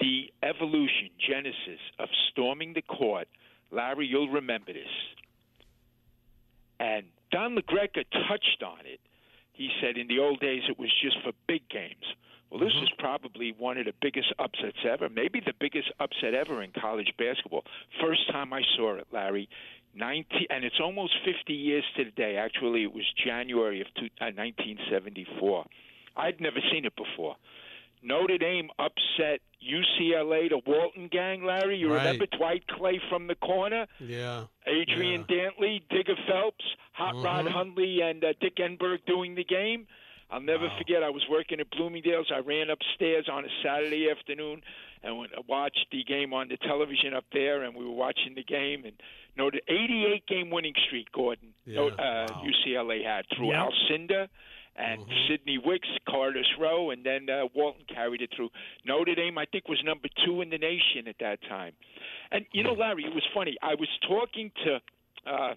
[0.00, 3.28] The evolution, genesis of storming the court,
[3.70, 4.92] Larry, you'll remember this.
[6.78, 9.00] And Don LaGreca touched on it.
[9.52, 12.04] He said in the old days it was just for big games.
[12.50, 12.84] Well, this mm-hmm.
[12.84, 17.12] is probably one of the biggest upsets ever, maybe the biggest upset ever in college
[17.18, 17.64] basketball.
[18.00, 19.48] First time I saw it, Larry.
[19.96, 22.36] 19, and it's almost 50 years to the day.
[22.36, 25.66] Actually, it was January of two, uh, 1974.
[26.16, 27.36] I'd never seen it before.
[28.02, 31.76] Notre Dame upset UCLA, the Walton gang, Larry.
[31.78, 31.98] You Right.
[32.04, 33.86] remember Dwight Clay from the corner?
[33.98, 34.44] Yeah.
[34.66, 37.50] Adrian Dantley, Digger Phelps, Hot Rod Mhm.
[37.50, 39.86] Hundley, and uh, Dick Enberg doing the game.
[40.30, 40.78] I'll never Wow.
[40.78, 41.02] forget.
[41.02, 42.30] I was working at Bloomingdale's.
[42.30, 44.62] I ran upstairs on a Saturday afternoon
[45.06, 48.42] and went, watched the game on the television up there, and we were watching the
[48.44, 48.94] game and
[49.36, 51.10] noted 88 game winning streak.
[51.12, 52.26] Gordon, Yeah, uh, wow.
[52.28, 52.48] Mm-hmm.
[52.70, 53.68] UCLA had through Yep.
[53.68, 54.28] Alcindor
[54.78, 58.50] and Sidney Wicks, Carlos Rowe, and then uh, Walton carried it through.
[58.84, 61.72] Notre Dame, I think, was number two in the nation at that time.
[62.30, 63.56] And you know, Larry, it was funny.
[63.62, 64.80] I was talking to.
[65.30, 65.54] Uh,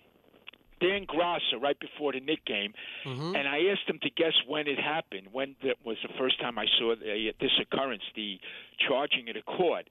[0.80, 2.74] Dan Grosser right before the Knick game,
[3.06, 3.36] Mm-hmm.
[3.36, 5.28] and I asked him to guess when it happened.
[5.32, 8.40] When the, was the first time I saw the, this occurrence, the
[8.88, 9.88] charging of the court?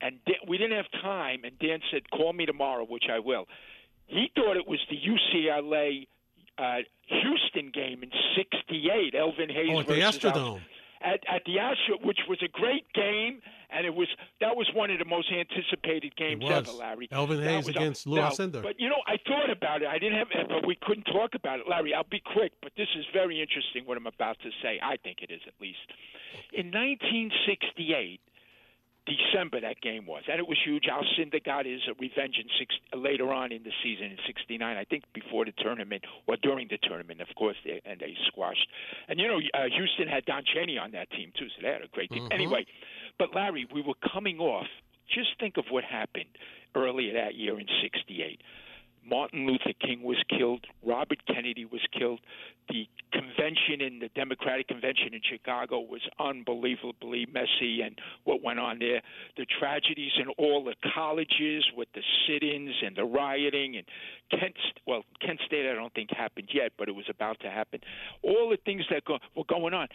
[0.00, 3.46] And Dan, we didn't have time, and Dan said, "Call me tomorrow," which I will.
[4.06, 6.06] He thought it was the UCLA
[6.58, 10.60] uh, Houston game in '68, Elvin Hayes Oh, at the Al- Astrodome.
[11.04, 14.08] At at the Astro, which was a great game, and it was
[14.40, 17.08] that was one of the most anticipated games ever, Larry.
[17.10, 18.62] Elvin That Hayes against Lou now, Alcindor.
[18.62, 19.88] But you know, I thought about it.
[19.88, 21.94] I didn't have, but we couldn't talk about it, Larry.
[21.94, 23.84] I'll be quick, but this is very interesting.
[23.84, 25.86] What I'm about to say, I think it is at least.
[26.52, 28.20] In 1968.
[29.06, 30.84] December that game was, and it was huge.
[30.84, 34.84] Alcindor got his uh, revenge in six, later on in the season in '69, I
[34.84, 38.66] think, before the tournament or during the tournament, of course, they, and they squashed.
[39.08, 41.82] And you know, uh, Houston had Don Chaney on that team too, so they had
[41.82, 42.28] a great team.
[42.30, 42.64] Anyway,
[43.18, 44.68] but Larry, we were coming off.
[45.12, 46.30] Just think of what happened
[46.76, 48.40] earlier that year in '68.
[49.04, 50.66] Martin Luther King was killed.
[50.84, 52.20] Robert Kennedy was killed.
[52.68, 58.78] The convention in the Democratic Convention in Chicago was unbelievably messy, and what went on
[58.78, 59.02] there,
[59.36, 63.86] the tragedies in all the colleges with the sit-ins and the rioting, and
[64.30, 67.80] Kent, well, Kent State, I don't think happened yet, but it was about to happen.
[68.22, 69.88] All the things that go, were going on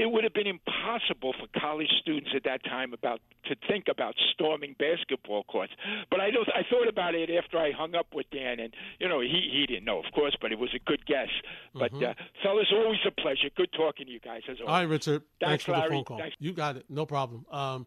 [0.00, 4.14] it would have been impossible for college students at that time about to think about
[4.32, 5.74] storming basketball courts.
[6.10, 6.48] But I don't.
[6.54, 9.66] I thought about it after I hung up with Dan, and you know he he
[9.66, 11.28] didn't know, of course, but it was a good guess.
[11.74, 13.50] But uh, fellas, always a pleasure.
[13.54, 14.68] Good talking to you guys as always.
[14.68, 15.22] All right, Richard.
[15.38, 16.18] Thanks, Thanks, for the phone call.
[16.18, 16.36] Thanks.
[16.38, 16.86] You got it.
[16.88, 17.44] No problem.
[17.50, 17.86] Um,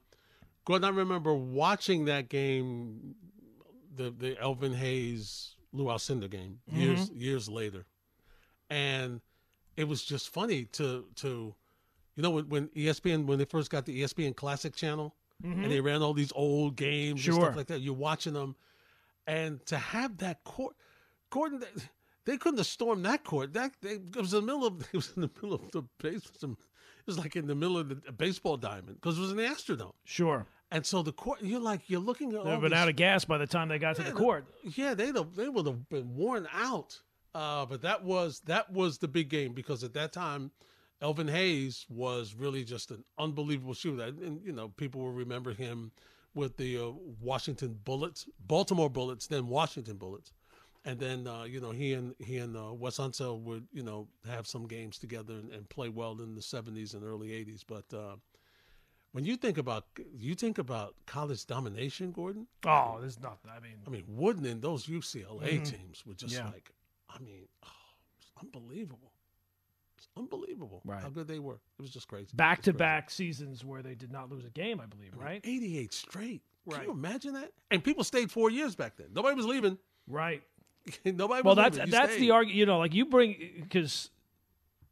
[0.66, 3.16] Gordon, I remember watching that game,
[3.96, 7.88] the the Elvin Hayes Lou Alcindor game years years later,
[8.70, 9.20] and
[9.76, 11.56] it was just funny to to,
[12.16, 15.82] you know, when, when ESPN when they first got the ESPN Classic channel, and they
[15.82, 17.82] ran all these old games and stuff like that.
[17.82, 18.56] You're watching them,
[19.28, 20.76] and to have that court,
[21.30, 21.60] Gordon.
[21.60, 21.68] They,
[22.26, 23.54] they couldn't have stormed that court.
[23.54, 25.84] That they, it was in the middle of it was in the middle of the
[26.00, 26.60] basement.
[26.60, 29.44] It was like in the middle of the baseball diamond because it was in the
[29.44, 29.92] Astrodome.
[30.06, 30.46] Sure.
[30.72, 33.26] And so the court, you're like you're looking at have been these- out of gas
[33.26, 34.46] by the time they got to the court.
[34.64, 37.00] Yeah, they they would have been worn out.
[37.36, 40.52] Uh, but that was that was the big game because at that time,
[41.04, 45.92] Elvin Hayes was really just an unbelievable shooter, and, you know people will remember him
[46.34, 50.32] with the uh, Washington Bullets, Baltimore Bullets, then Washington Bullets,
[50.86, 54.08] and then uh, you know he and he and uh, Wes Unseld would you know
[54.26, 57.64] have some games together and, and play well in the '70s and early '80s.
[57.68, 58.16] But uh,
[59.12, 62.48] when you think about you think about college domination, Gordon.
[62.66, 63.52] Oh, there's nothing.
[63.56, 66.48] I mean, I mean, Wooden and those UCLA teams were just Mm-hmm.
[66.48, 66.54] Yeah.
[66.54, 66.72] like,
[67.10, 69.13] I mean, oh, unbelievable.
[70.04, 71.02] It's unbelievable Right.
[71.02, 71.56] how good they were.
[71.78, 72.30] It was just crazy.
[72.36, 75.42] Back to back seasons where they did not lose a game, I believe, right?
[75.44, 76.42] 88 straight.
[76.66, 76.78] Right.
[76.78, 77.52] Can you imagine that?
[77.72, 79.08] And people stayed four years back then.
[79.14, 79.78] Nobody was leaving.
[80.08, 80.42] Right.
[81.06, 82.22] Nobody Well, was that's that's stayed.
[82.22, 82.58] the argument.
[82.58, 84.10] You know, like you bring because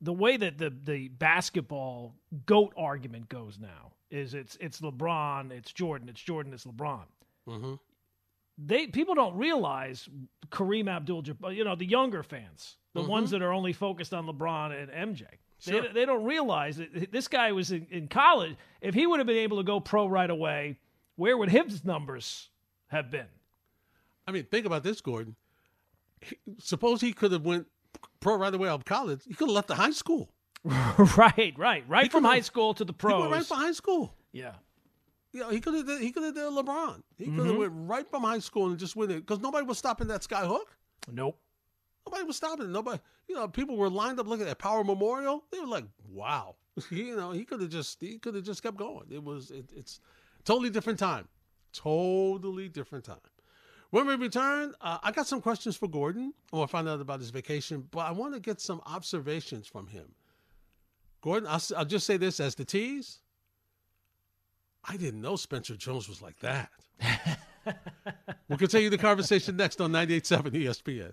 [0.02, 5.72] the way that the the basketball goat argument goes now is it's it's LeBron, it's
[5.74, 7.04] Jordan, it's Jordan, it's LeBron.
[7.48, 7.80] Mhm.
[8.64, 10.08] They people don't realize
[10.50, 11.56] Kareem Abdul-Jabbar.
[11.56, 13.10] You know, the younger fans, the mm-hmm.
[13.10, 15.24] ones that are only focused on LeBron and MJ.
[15.60, 15.82] Sure.
[15.82, 18.56] They, they don't realize that this guy was in, in college.
[18.82, 20.80] If he would have been able to go pro right away,
[21.16, 22.50] where would his numbers
[22.88, 23.28] have been?
[24.28, 25.36] I mean, think about this, Gordon.
[26.60, 27.68] Suppose he could have went
[28.20, 29.22] pro right away out of college.
[29.28, 30.32] He could have left the high school.
[30.64, 33.22] right, right, right from high school to the He pros.
[33.22, 34.16] went right from high school.
[34.32, 34.54] yeah.
[35.34, 37.02] You know, he could have he could have did LeBron.
[37.18, 37.48] He could Mm-hmm.
[37.48, 40.24] have went right from high school and just went it because nobody was stopping that
[40.24, 40.76] sky hook.
[41.12, 41.40] Nope.
[42.06, 42.70] Nobody was stopping it.
[42.70, 45.44] Nobody, you know, people were lined up looking at Power Memorial.
[45.52, 46.56] They were like, "Wow,"
[46.92, 49.06] you know, he could have just he could have just kept going.
[49.10, 50.00] It was it, it's
[50.44, 51.28] totally different time,
[51.72, 53.18] totally different time.
[53.92, 56.34] When we return, uh, I got some questions for Gordon.
[56.52, 59.68] I want to find out about his vacation, but I want to get some observations
[59.68, 60.14] from him.
[61.22, 63.20] Gordon, I'll, I'll just say this as the tease.
[64.88, 66.70] I didn't know Spencer Jones was like that.
[68.50, 71.12] we'll continue the conversation next on 98.7 ESPN.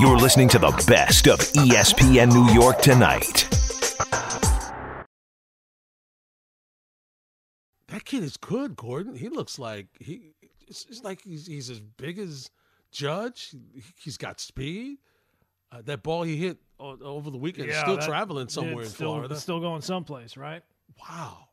[0.00, 3.48] You're listening to the best of ESPN New York tonight.
[7.88, 9.14] That kid is good, Gordon.
[9.14, 10.32] He looks like he.
[10.66, 12.50] It's, it's like he's, he's as big as
[12.90, 13.50] Judge.
[13.74, 14.98] He- He's got speed.
[15.70, 18.94] Uh, that ball he hit over the weekend is still that- traveling somewhere in it's
[18.94, 19.34] still, Florida.
[19.34, 20.62] it's still going someplace, right?
[21.00, 21.48] Wow.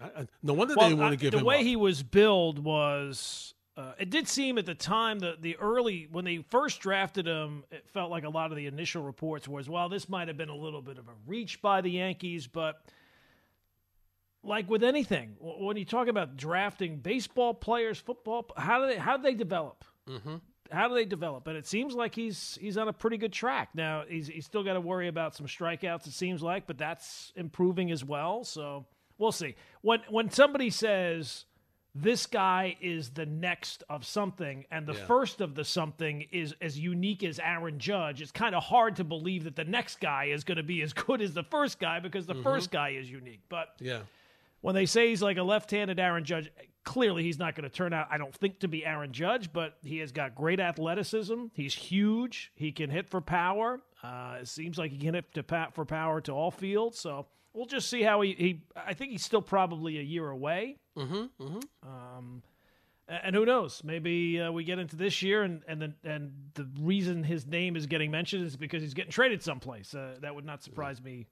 [0.00, 1.62] I, I, no wonder Well, they didn't want to give the him way up.
[1.62, 3.54] he was billed was.
[3.76, 7.64] Uh, it did seem at the time that the early when they first drafted him,
[7.72, 10.48] it felt like a lot of the initial reports was, well, this might have been
[10.48, 12.84] a little bit of a reach by the Yankees, but
[14.44, 19.16] like with anything, when you talk about drafting baseball players, football, how do they how
[19.16, 19.84] do they develop?
[20.08, 20.36] Mm-hmm.
[20.70, 21.46] How do they develop?
[21.46, 24.04] And it seems like he's he's on a pretty good track now.
[24.08, 26.06] He's he's still got to worry about some strikeouts.
[26.06, 28.44] It seems like, but that's improving as well.
[28.44, 28.86] So
[29.18, 29.56] we'll see.
[29.82, 31.44] When when somebody says
[31.94, 35.06] this guy is the next of something, and the Yeah.
[35.06, 39.04] first of the something is as unique as Aaron Judge, it's kind of hard to
[39.04, 42.00] believe that the next guy is going to be as good as the first guy
[42.00, 42.42] because the mm-hmm.
[42.42, 43.42] first guy is unique.
[43.48, 44.00] But yeah.
[44.64, 46.50] When they say he's like a left-handed Aaron Judge,
[46.84, 48.08] clearly he's not going to turn out.
[48.10, 51.48] I don't think to be Aaron Judge, but he has got great athleticism.
[51.52, 52.50] He's huge.
[52.54, 53.82] He can hit for power.
[54.02, 56.98] Uh, it seems like he can hit to for power to all fields.
[56.98, 58.32] So we'll just see how he.
[58.32, 60.78] he I think he's still probably a year away.
[60.96, 61.44] Mm-hmm.
[61.44, 61.86] Mm-hmm.
[61.86, 62.42] Um,
[63.06, 63.82] and who knows?
[63.84, 67.76] Maybe uh, we get into this year, and and the and the reason his name
[67.76, 69.94] is getting mentioned is because he's getting traded someplace.
[69.94, 71.26] Uh, that would not surprise me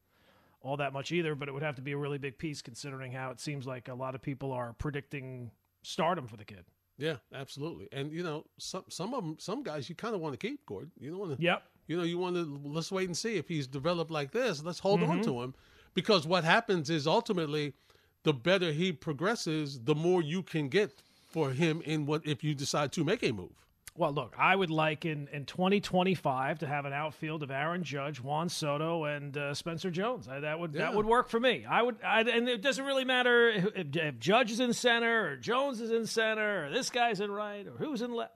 [0.63, 1.35] all that much either.
[1.35, 3.89] But it would have to be a really big piece, considering how it seems like
[3.89, 5.51] a lot of people are predicting
[5.83, 6.65] stardom for the kid.
[6.99, 7.89] Yeah, absolutely.
[7.93, 10.65] And you know, some some of them, some guys you kind of want to keep,
[10.67, 10.93] Gordon.
[10.99, 11.43] You don't want to.
[11.43, 11.63] Yep.
[11.89, 14.63] You know, you want to let's wait and see if he's developed like this.
[14.63, 15.25] Let's hold on Mhm.
[15.25, 15.55] to him
[15.95, 17.75] because what happens is ultimately,
[18.23, 20.93] the better he progresses, the more you can get
[21.29, 23.67] for him in what if you decide to make a move.
[23.95, 28.21] Well, look, I would like in, in 2025 to have an outfield of Aaron Judge,
[28.23, 30.29] Juan Soto, and uh, Spencer Jones.
[30.29, 30.81] I, that would Yeah.
[30.83, 31.67] that would work for me.
[31.69, 35.37] I would, I, and it doesn't really matter if, if Judge is in center or
[35.37, 38.33] Jones is in center or this guy's in right or who's in left.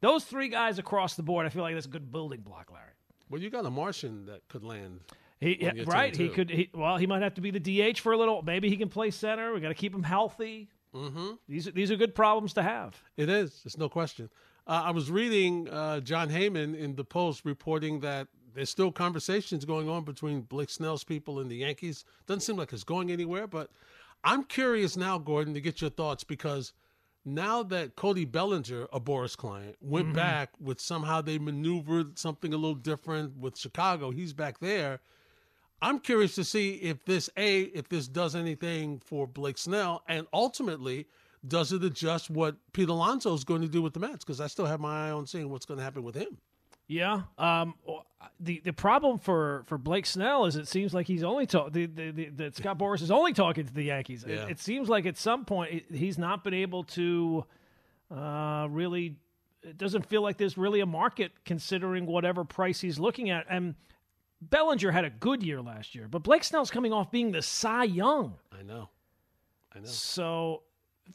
[0.00, 2.86] Those three guys across the board, I feel like that's a good building block, Larry.
[3.28, 5.00] Well, you got a Martian that could land.
[5.38, 6.14] He, right?
[6.16, 6.50] He could.
[6.50, 7.60] He, well, he might have to be the
[7.92, 8.42] DH for a little.
[8.42, 9.54] Maybe he can play center.
[9.54, 10.68] We got to keep him healthy.
[10.94, 11.28] Mm-hmm.
[11.48, 13.00] These are- these are good problems to have.
[13.16, 13.62] It is.
[13.64, 14.28] It's no question.
[14.70, 19.64] Uh, I was reading uh, Jon Heyman in the Post reporting that there's still conversations
[19.64, 22.04] going on between Blake Snell's people and the Yankees.
[22.28, 23.70] Doesn't seem like it's going anywhere, but
[24.22, 26.72] I'm curious now, Gordon, to get your thoughts because
[27.24, 32.56] now that Cody Bellinger, a Boras client, went back with somehow they maneuvered something a
[32.56, 35.00] little different with Chicago, he's back there.
[35.82, 40.28] I'm curious to see if this a if this does anything for Blake Snell, and
[40.32, 41.08] ultimately
[41.46, 44.24] does it adjust what Pete Alonso is going to do with the Mets?
[44.24, 46.38] Because I still have my eye on seeing what's going to happen with him.
[46.86, 47.22] Yeah.
[47.38, 47.74] Um.
[48.38, 51.86] The the problem for for Blake Snell is it seems like he's only talk the,
[51.86, 54.24] the, the, that Scott Boras is only talking to the Yankees.
[54.24, 54.46] It- Yeah.
[54.48, 57.44] It, seems like at some point he's not been able to
[58.14, 59.16] uh, really.
[59.62, 63.44] It doesn't feel like there's really a market considering whatever price he's looking at.
[63.50, 63.74] And
[64.40, 67.84] Bellinger had a good year last year, but Blake Snell's coming off being the Cy
[67.84, 68.36] Young.
[68.58, 68.88] I know,
[69.74, 69.84] I know.
[69.86, 70.62] So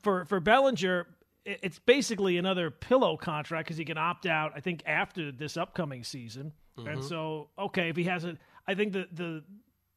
[0.01, 1.07] for for Bellinger,
[1.45, 4.53] it's basically another pillow contract because he can opt out.
[4.55, 9.07] I think after this upcoming season, and so okay, if he hasn't, I think the
[9.11, 9.43] the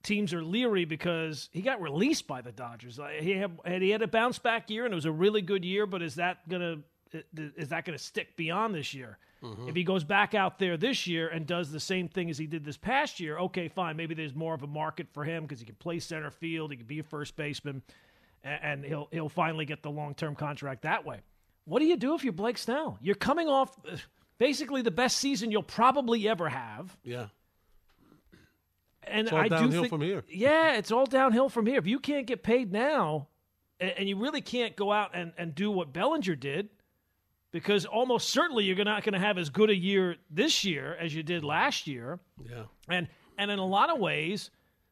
[0.03, 2.99] teams are leery because he got released by the Dodgers.
[3.01, 5.65] Uh, He had he had a bounce back year and it was a really good
[5.65, 6.77] year, but is that gonna
[7.57, 9.19] is that gonna stick beyond this year?
[9.69, 12.47] If he goes back out there this year and does the same thing as he
[12.49, 13.97] did this past year, okay, fine.
[13.97, 16.77] Maybe there's more of a market for him because he can play center field, he
[16.77, 17.83] can be a first baseman,
[18.45, 21.21] a- and he'll he'll finally get the long term contract that way.
[21.65, 22.99] What do you do if you're Blake Snell?
[23.03, 23.97] You're coming off uh,
[24.39, 27.27] basically the best season you'll probably ever have, Yeah,
[29.03, 30.25] and It's all I do think, from here.
[30.29, 31.79] Yeah, it's all downhill from here.
[31.79, 33.29] If you can't get paid now,
[33.81, 36.69] and, and you really can't go out and, and do what Bellinger did,
[37.51, 41.15] because almost certainly you're not going to have as good a year this year as
[41.15, 42.19] you did last year.
[42.49, 44.51] yeah, And and in a lot of ways,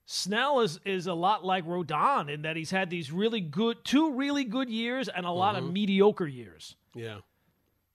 [0.08, 4.12] Snell is is a lot like Rodon in that he's had these really good two
[4.12, 5.66] really good years and a lot Mm-hmm.
[5.66, 6.76] of mediocre years.
[6.94, 7.18] yeah,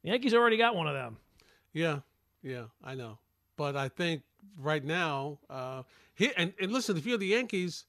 [0.04, 1.18] The Yankees already got one of them.
[1.74, 2.00] yeah,
[2.44, 2.66] yeah.
[2.84, 3.18] I know,
[3.56, 4.24] but I think
[4.60, 7.86] right now, uh, he, and, and listen, if you're the Yankees.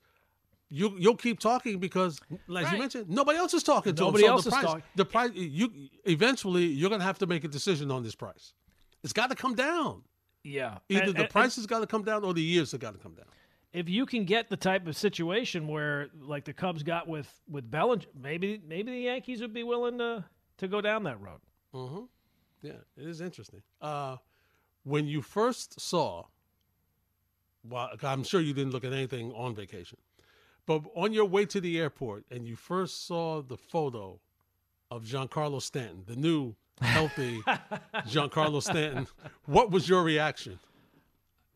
[0.75, 2.73] You you'll keep talking because, as Right.
[2.73, 4.29] you mentioned, nobody else is talking to Nobody him.
[4.29, 4.83] So else the is price, talking.
[4.97, 5.68] The price, you
[6.07, 8.55] eventually you're gonna have to make a decision on this price.
[9.05, 10.01] It's got to come down.
[10.45, 10.79] Yeah.
[10.89, 12.95] Either And- the and- price has got to come down or the years have got
[12.95, 13.27] to come down.
[13.73, 17.70] If you can get the type of situation where like the Cubs got with with
[17.70, 20.25] Bellinger, maybe maybe the Yankees would be willing to
[20.59, 21.41] to go down that road.
[21.75, 22.05] Mm-hmm.
[22.62, 23.62] Yeah, it is interesting.
[23.81, 24.16] Uh,
[24.85, 26.25] when you first saw,
[27.68, 29.99] well, I'm sure you didn't look at anything on vacation,
[30.66, 34.20] but on your way to the airport and you first saw the photo
[34.91, 37.41] of Giancarlo Stanton, the new healthy
[38.07, 39.07] Giancarlo Stanton,
[39.47, 40.59] what was your reaction?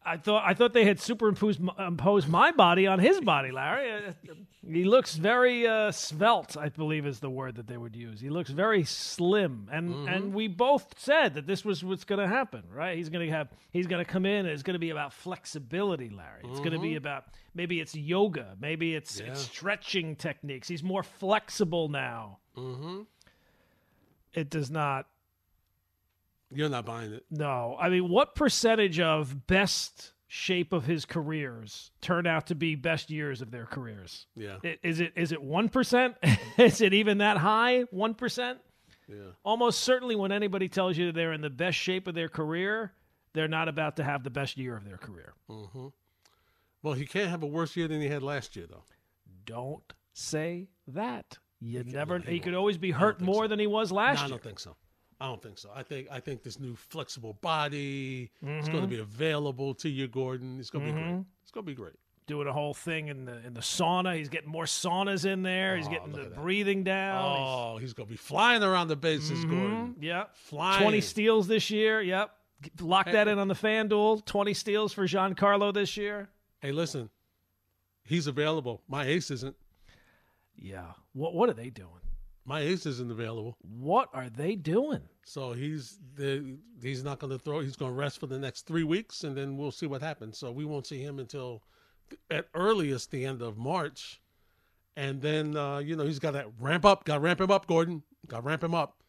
[0.06, 3.90] I thought I thought they had superimposed imposed my body on his body, Larry.
[3.92, 4.12] Uh,
[4.68, 8.20] he looks very uh, svelte, I believe is the word that they would use.
[8.20, 10.08] He looks very slim, and Mm-hmm.
[10.08, 12.96] and we both said that this was what's going to happen, right?
[12.96, 14.46] He's going to have he's going to come in.
[14.46, 16.42] and It's going to be about flexibility, Larry.
[16.44, 19.26] It's going to be about maybe it's yoga, maybe it's, Mm-hmm.
[19.26, 19.32] Yeah.
[19.32, 20.68] it's stretching techniques.
[20.68, 22.38] He's more flexible now.
[22.56, 23.02] Mm-hmm.
[24.34, 25.06] It does not
[26.52, 27.24] You're not buying it.
[27.30, 32.74] No, I mean, what percentage of best shape of his careers turn out to be
[32.74, 34.26] best years of their careers?
[34.36, 34.58] Yeah.
[34.82, 36.16] Is it is it one percent?
[36.58, 37.82] is it even that high?
[37.90, 38.58] One percent?
[39.08, 39.32] Yeah.
[39.44, 42.92] Almost certainly, when anybody tells you they're in the best shape of their career,
[43.34, 45.34] they're not about to have the best year of their career.
[45.48, 45.88] Mm-hmm.
[46.82, 48.84] Well, he can't have a worse year than he had last year, though.
[49.44, 51.38] Don't say that.
[51.60, 52.18] You never.
[52.18, 53.48] he he could always be hurt more so.
[53.48, 54.76] than he was last No, I don't think so.
[55.20, 55.70] I don't think so.
[55.74, 58.70] I think I think this new flexible body is Mm-hmm.
[58.72, 60.58] going to be available to you, Gordon.
[60.60, 61.24] It's going to be great.
[61.42, 61.94] It's going to be great.
[62.26, 64.16] Doing a whole thing in the in the sauna.
[64.16, 65.76] He's getting more saunas in there.
[65.76, 67.24] He's Oh, getting the breathing down.
[67.24, 69.94] Oh, he's going to be flying around the bases, Gordon.
[69.98, 70.36] Mhm, Yep.
[70.36, 70.82] Flying.
[70.82, 72.02] 20 steals this year.
[72.02, 72.30] Yep.
[72.80, 74.24] Lock that in on the FanDuel.
[74.24, 76.28] 20 steals for Giancarlo this year.
[76.60, 77.10] Hey, listen,
[78.04, 78.82] he's available.
[78.88, 79.54] My ace isn't.
[80.56, 80.92] Yeah.
[81.12, 81.90] What what are they doing?
[82.48, 83.56] My ace isn't available.
[83.60, 85.00] What are they doing?
[85.24, 87.58] So he's the he's not going to throw.
[87.60, 90.38] He's going to rest for the next three weeks, and then we'll see what happens.
[90.38, 91.62] So we won't see him until
[92.30, 94.20] at earliest the end of March,
[94.96, 97.04] and then uh, you know he's got to ramp up.
[97.04, 98.02] Got to ramp him up, Gordon.
[98.28, 99.02] Got to ramp him up.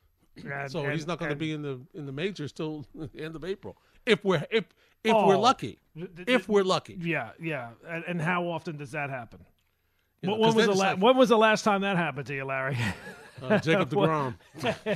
[0.43, 3.35] And- So he's not going to be in the in the majors till the end
[3.35, 3.77] of April.
[4.07, 4.65] If we're if
[5.03, 5.39] if we're Oh.
[5.39, 6.97] lucky, th- th- if we're lucky.
[6.99, 7.69] Yeah, yeah.
[7.88, 9.45] And, and how often does that happen?
[10.23, 11.97] You know, when, 'cause was the it's la- like, when was the last time that
[11.97, 12.75] happened to you, Larry?
[13.41, 14.35] uh, Jacob Degrom.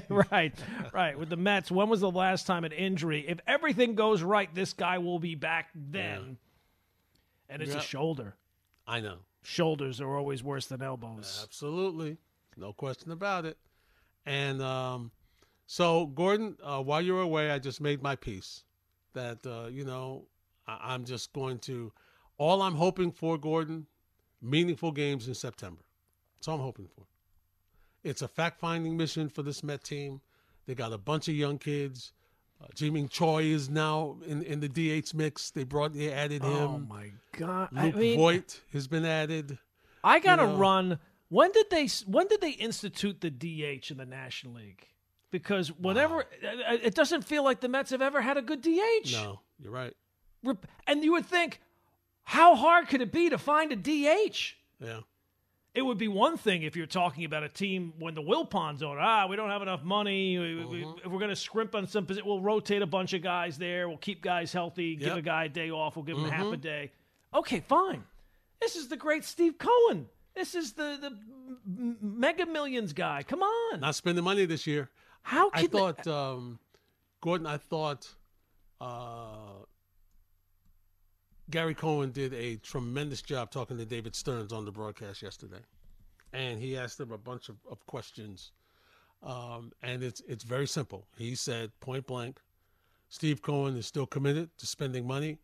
[0.32, 0.54] right,
[0.94, 1.18] right.
[1.18, 3.26] With the Mets, when was the last time an injury?
[3.28, 6.38] If everything goes right, this guy will be back then.
[7.50, 8.36] And it's a shoulder.
[8.88, 9.18] I know.
[9.44, 11.42] Shoulders are always worse than elbows.
[11.44, 12.18] Absolutely,
[12.58, 13.58] no question about it.
[14.26, 15.12] And um,
[15.66, 18.64] so, Gordon, uh, while you're away, I just made my peace.
[19.14, 20.26] That uh, you know,
[20.68, 21.92] I- I'm just going to.
[22.38, 23.86] All I'm hoping for, Gordon,
[24.42, 25.82] meaningful games in September.
[26.38, 27.04] That's all I'm hoping for.
[28.04, 30.22] It's a fact-finding mission for this Met team.
[30.68, 32.14] They got a bunch of young kids.
[32.62, 35.52] Uh, Ji-Man Choi is now in, in the DH mix.
[35.52, 36.52] They brought, they added him.
[36.52, 37.70] Oh my god!
[37.76, 39.58] I Luke mean, Voit has been added.
[40.04, 40.58] I gotta know.
[40.58, 41.00] run.
[41.30, 41.88] When did they?
[42.06, 44.86] When did they institute the DH in the National League?
[45.32, 46.28] Because whenever it
[46.84, 49.12] it doesn't feel like the Mets have ever had a good DH.
[49.14, 49.94] No, you're right.
[50.88, 51.62] And you would think,
[52.24, 54.56] how hard could it be to find a DH?
[54.80, 55.00] Yeah.
[55.74, 58.98] It would be one thing if you're talking about a team when the Wilpons on.
[59.00, 60.38] Ah, we don't have enough money.
[60.38, 61.00] We, we, Mm-hmm.
[61.06, 63.88] if we're going to scrimp on some position, we'll rotate a bunch of guys there.
[63.88, 64.96] We'll keep guys healthy.
[64.96, 65.10] Give Yep.
[65.12, 65.20] Mm-hmm.
[65.20, 65.96] a guy a day off.
[65.96, 66.92] We'll give him half a day.
[67.34, 68.04] Okay, fine.
[68.60, 70.08] This is the great Steve Cohen.
[70.36, 71.18] This is the the
[72.02, 73.24] Mega Millions guy.
[73.24, 73.80] Come on.
[73.80, 74.90] Not spending money this year.
[75.24, 76.60] How I can they- thought, um,
[77.22, 78.08] Gordon, I thought
[78.82, 79.64] uh,
[81.52, 85.60] Gary Cohen did a tremendous job talking to David Stearns on the broadcast yesterday.
[86.34, 88.54] And he asked him a bunch of, of questions.
[89.22, 91.06] Um, and it's it's very simple.
[91.18, 92.40] He said point blank,
[93.10, 95.38] Steve Cohen is still committed to spending money.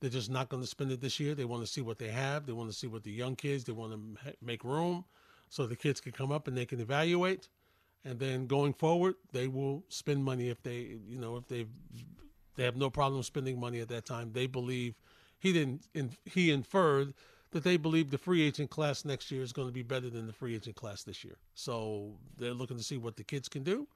[0.00, 1.34] They're just not going to spend it this year.
[1.34, 2.46] They want to see what they have.
[2.46, 3.64] They want to see what the young kids.
[3.64, 5.04] They want to ma- make room
[5.48, 7.48] so the kids can come up and they can evaluate
[8.04, 11.66] and then going forward they will spend money if they you know if they
[12.56, 14.94] they have no problem spending money at that time they believe
[15.42, 17.12] he didn't in, he inferred
[17.50, 20.26] that they believe the free agent class next year is going to be better than
[20.26, 23.62] the free agent class this year so they're looking to see what the kids can
[23.62, 23.86] do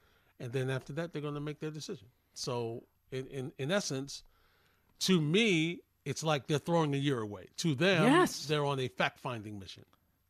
[0.41, 2.83] and then after that they're going to make their decision so
[3.13, 4.23] in in, in essence
[4.99, 8.47] to me it's like they're throwing a year away to them Yes.
[8.47, 9.85] they're on a fact-finding mission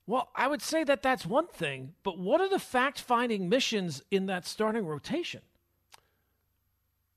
[0.06, 4.02] Well, I would say that that's one thing, but what are the fact finding missions
[4.10, 5.40] in that starting rotation?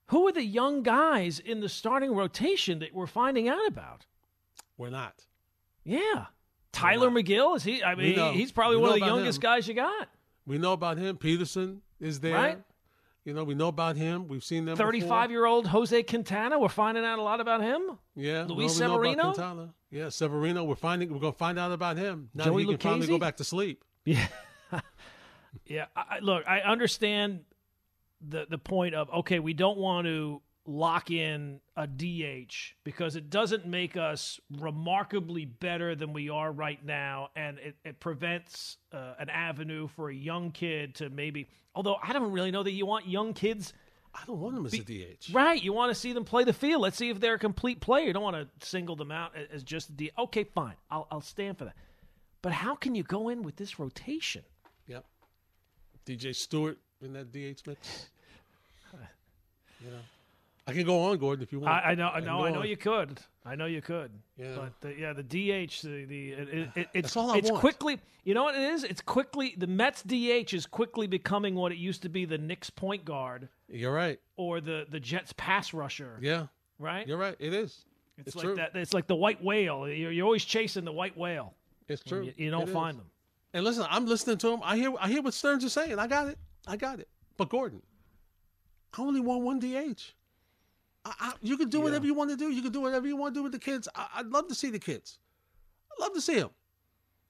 [0.10, 4.06] Who are the young guys in the starting rotation that we're finding out about?
[4.78, 5.26] we're not
[5.84, 6.28] Yeah.
[6.72, 7.84] Tylor Megill, is he?
[7.84, 9.42] I mean, he's probably We one of the youngest him.
[9.42, 10.08] guys you got.
[10.46, 11.18] We know about him.
[11.18, 12.36] Peterson is there.
[12.36, 12.62] Right.
[13.26, 14.28] You know, we know about him.
[14.28, 14.76] We've seen them.
[14.76, 14.88] before.
[14.88, 17.98] 35 year old Jose Quintana, we're finding out a lot about him.
[18.16, 18.46] Yeah.
[18.48, 19.22] Luis no, we know Severino?
[19.22, 19.74] about Quintana.
[19.92, 20.64] Yeah, Severino.
[20.64, 21.12] We're finding.
[21.14, 22.30] We're gonna find out about him.
[22.34, 23.84] Now Joey he can finally go back to sleep.
[24.06, 24.28] Yeah.
[25.66, 25.86] yeah.
[25.96, 27.42] I- look, I understand
[28.28, 33.30] the the point of okay, we don't want to lock in a DH because it
[33.30, 39.14] doesn't make us remarkably better than we are right now, and it, it prevents uh,
[39.20, 41.48] an avenue for a young kid to maybe.
[41.76, 43.74] Although I don't really know that you want young kids.
[44.14, 45.32] I don't want them as a DH.
[45.32, 45.62] Right.
[45.62, 46.82] You want to see them play the field.
[46.82, 48.08] Let's see if they're a complete player.
[48.08, 50.10] You don't want to single them out as just a D.
[50.18, 50.74] Okay, fine.
[50.90, 51.76] I'll, I'll stand for that.
[52.42, 54.44] But how can you go in with this rotation?
[54.88, 55.06] Yep.
[56.08, 58.10] DJ Stewart in that DH mix.
[59.82, 59.98] you know,
[60.68, 61.74] I can go on, Gordon, if you want.
[61.74, 62.10] I, I know.
[62.10, 62.46] I know.
[62.46, 62.68] I know on.
[62.68, 63.20] you could.
[63.46, 64.12] I know you could.
[64.38, 64.56] Yeah.
[64.56, 67.50] But the, yeah, the DH, the, the it, it, it, it's That's all I it's
[67.50, 67.62] want.
[67.62, 68.00] quickly.
[68.24, 68.84] You know what it is?
[68.84, 69.56] It's quickly.
[69.58, 73.50] The Mets DH is quickly becoming what it used to be the Knicks point guard
[73.68, 74.20] You're right.
[74.38, 76.20] or the the Jets pass rusher.
[76.22, 76.48] Yeah,
[76.78, 77.08] Right.
[77.08, 77.36] you're right.
[77.40, 77.86] It is.
[78.18, 78.56] It's, It's like true.
[78.58, 78.76] that.
[78.76, 79.88] It's like the white whale.
[79.88, 81.54] You're, you're always chasing the white whale.
[81.88, 82.26] It's true.
[82.26, 82.74] You, you don't It is.
[82.74, 83.06] find them.
[83.54, 84.60] And listen, I'm listening to him.
[84.64, 84.94] I hear.
[85.00, 85.98] I hear what Stearns is saying.
[85.98, 86.38] I got it.
[86.70, 87.08] I got it.
[87.38, 87.82] But Gordon,
[88.98, 90.14] I only want one DH.
[91.06, 92.50] I, I, you can do whatever you want to do.
[92.52, 93.88] You can do whatever you want to do with the kids.
[93.96, 95.18] I, I'd love to see the kids.
[95.92, 96.50] I'd love to see them.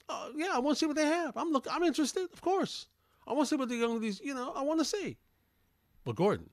[0.09, 1.37] Uh, yeah, I want to see what they have.
[1.37, 1.67] I'm look.
[1.71, 2.87] I'm interested, of course.
[3.27, 4.19] I want to see what the young ladies.
[4.23, 5.17] You know, I want to see.
[6.03, 6.49] But Gordon,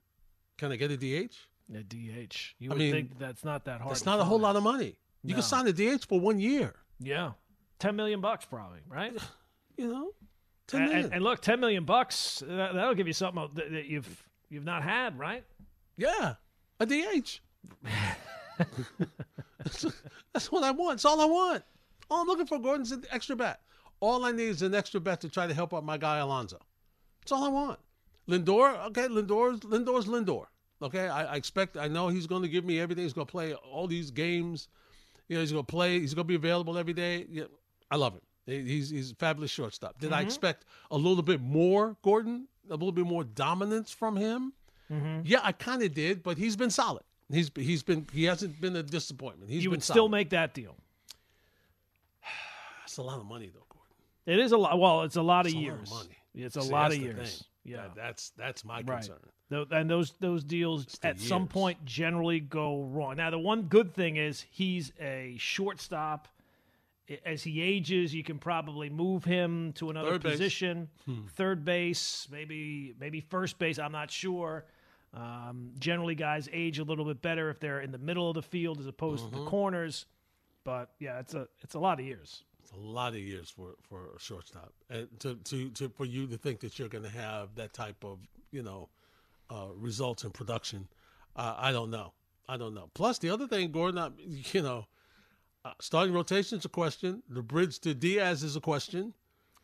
[0.58, 1.34] can I get a DH?
[1.74, 2.54] A DH.
[2.58, 3.96] You I would mean, think that's not that hard.
[3.96, 4.98] To not a whole lot of money.
[5.24, 5.34] You No.
[5.36, 6.74] can sign a DH for one year.
[7.00, 7.32] Yeah,
[7.78, 9.16] ten million bucks probably, right?
[9.78, 10.12] You know,
[10.66, 12.42] ten and, and, and look, ten million bucks.
[12.46, 15.44] That, that'll give you something that, that you've you've not had, right?
[15.96, 16.34] Yeah,
[16.80, 17.40] a DH.
[19.58, 19.86] that's,
[20.32, 20.94] that's what I want.
[20.94, 21.62] It's all I want.
[22.10, 23.60] All I'm looking for, Gordon's an extra bat.
[24.00, 26.58] All I need is an extra bat to try to help out my guy Alonso.
[27.20, 27.78] That's all I want.
[28.28, 30.46] Lindor, okay, Lindor's Lindor's Lindor.
[30.82, 31.76] Okay, I, I expect.
[31.76, 33.04] I know he's going to give me everything.
[33.04, 34.68] He's going to play all these games.
[35.28, 35.98] You know, he's going to play.
[36.00, 37.26] He's going to be available every day.
[37.30, 37.44] Yeah,
[37.90, 38.20] I love him.
[38.46, 39.98] He- He's he's a fabulous shortstop.
[39.98, 40.26] Did I mm-hmm.
[40.26, 42.48] expect a little bit more, Gordon?
[42.68, 44.52] A little bit more dominance from him?
[44.90, 45.20] Mm-hmm.
[45.24, 47.02] Yeah, I kind of did, but he's been solid.
[47.30, 49.50] He's he's been he hasn't been a disappointment.
[49.50, 50.10] He's you would still solid.
[50.12, 50.76] make that deal.
[52.80, 53.96] That's a lot of money, though, Gordon.
[54.26, 54.78] It is a lot.
[54.78, 56.08] Well, it's a lot of It's a lot of years.
[56.34, 57.44] It's a See, lot of years.
[57.64, 57.76] Yeah.
[57.82, 58.86] That- that's that's my Right.
[58.86, 59.18] concern.
[59.48, 63.16] Tho- And those those deals at some point generally go wrong.
[63.16, 66.28] Now the one good thing is he's a shortstop.
[67.24, 70.88] As he ages, you can probably move him to another Third position,
[71.34, 73.78] third base, maybe maybe first base.
[73.78, 74.64] I'm not sure.
[75.14, 78.42] Um, generally, guys age a little bit better if they're in the middle of the
[78.42, 80.06] field as opposed to the corners.
[80.64, 82.42] But yeah, it's a it's a lot of years.
[82.60, 86.26] It's a lot of years for for a shortstop, and to to, to for you
[86.26, 88.18] to think that you're going to have that type of
[88.50, 88.88] you know
[89.48, 90.88] uh, results in production,
[91.36, 92.12] uh, I don't know.
[92.48, 92.90] I don't know.
[92.94, 94.10] Plus, the other thing, Gordon, I,
[94.52, 94.86] you know,
[95.80, 97.22] starting rotation is a question.
[97.28, 99.14] The bridge to Diaz is a question.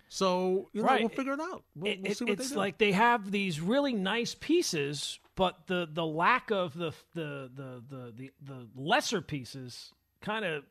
[0.09, 1.01] So you know, Right.
[1.01, 1.65] we'll figure it out.
[1.75, 2.59] We'll, It- we'll see what it's they do.
[2.59, 7.83] like they have these really nice pieces, but the the lack of the the the
[7.89, 10.65] the the, the lesser pieces kind of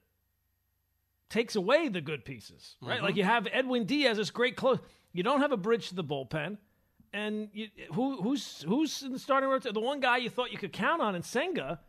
[1.29, 2.97] takes away the good pieces, right?
[2.97, 3.05] Mm-hmm.
[3.05, 4.79] Like you have Edwin Diaz, this great close.
[5.13, 6.57] You don't have a bridge to the bullpen,
[7.13, 9.73] and you, who who's who's in the starting rotation?
[9.73, 11.79] The one guy you thought you could count on in Senga.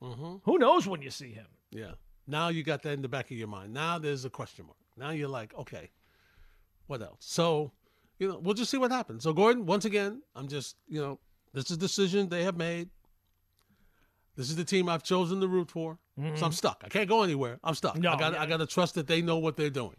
[0.00, 0.36] Mm-hmm.
[0.44, 1.46] Who knows when you see him?
[1.70, 1.92] Yeah.
[2.32, 3.72] Now you got that in the back of your mind.
[3.74, 4.78] Now there's a question mark.
[4.96, 5.90] Now you're like, okay,
[6.86, 7.18] what else?
[7.20, 7.72] So,
[8.18, 9.22] you know, we'll just see what happens.
[9.22, 11.20] So, Gordon, once again, I'm just, you know,
[11.52, 12.88] this is a decision they have made.
[14.34, 15.98] This is the team I've chosen to root for.
[16.18, 16.36] Mm-hmm.
[16.36, 16.82] So I'm stuck.
[16.84, 17.58] I can't go anywhere.
[17.62, 17.98] I'm stuck.
[17.98, 18.32] No, I got.
[18.32, 18.42] yeah.
[18.42, 19.96] I got to trust that they know what they're doing.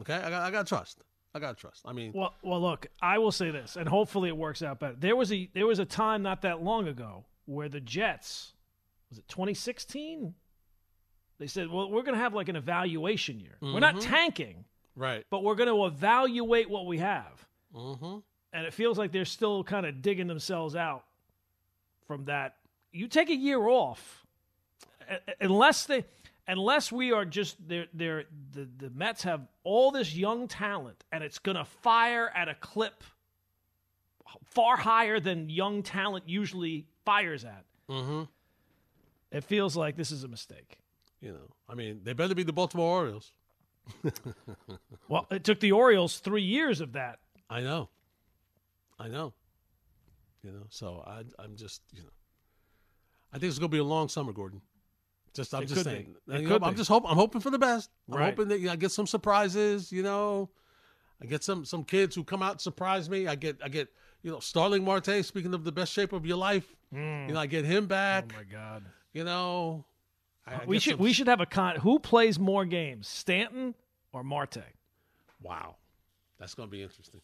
[0.00, 0.14] Okay.
[0.14, 0.42] I got.
[0.42, 1.02] I got to trust.
[1.34, 1.82] I got to trust.
[1.86, 4.96] I mean, Well, well, look, I will say this, and hopefully it works out better.
[4.98, 8.52] There was a there was a time not that long ago where the Jets
[9.08, 10.34] was it 2016.
[11.40, 13.56] They said, "Well, we're going to have like an evaluation year.
[13.62, 15.24] We're not tanking, right.
[15.30, 18.18] but we're going to evaluate what we have." Mm-hmm.
[18.52, 21.04] And it feels like they're still kind of digging themselves out
[22.06, 22.56] from that.
[22.92, 24.26] You take a year off,
[25.40, 26.04] unless they,
[26.46, 31.24] unless we are just they're, they're the the Mets have all this young talent, and
[31.24, 33.02] it's going to fire at a clip
[34.44, 37.64] far higher than young talent usually fires at.
[37.88, 38.24] Mm-hmm.
[39.32, 40.79] It feels like this is a mistake.
[41.20, 43.32] You know, I mean, they better be the Baltimore Orioles.
[45.08, 47.18] Well, it took the Orioles three years of that.
[47.50, 47.88] I know.
[48.96, 49.32] I know.
[50.44, 52.10] You know, so I, I'm just, you know,
[53.32, 54.62] I think it's going to be a long summer, Gordon.
[55.34, 56.14] Just, I'm It just saying.
[56.28, 57.10] You know, I'm just hoping.
[57.10, 57.90] I'm hoping for the best.
[58.08, 58.30] I'm Right.
[58.30, 59.92] hoping that you know, I get some surprises.
[59.92, 60.50] You know,
[61.22, 63.28] I get some some kids who come out and surprise me.
[63.28, 63.88] I get I get
[64.22, 65.24] you know Starling Marte.
[65.24, 67.28] Speaking of the best shape of your life, hmm.
[67.28, 68.32] you know, I get him oh, back.
[68.34, 68.84] Oh my God.
[69.12, 69.84] you know,
[70.46, 71.76] I- I We should we should have a con.
[71.76, 73.74] Who plays more games, Stanton
[74.12, 74.62] or Marte?
[75.42, 75.76] Wow,
[76.38, 77.20] that's going to be interesting.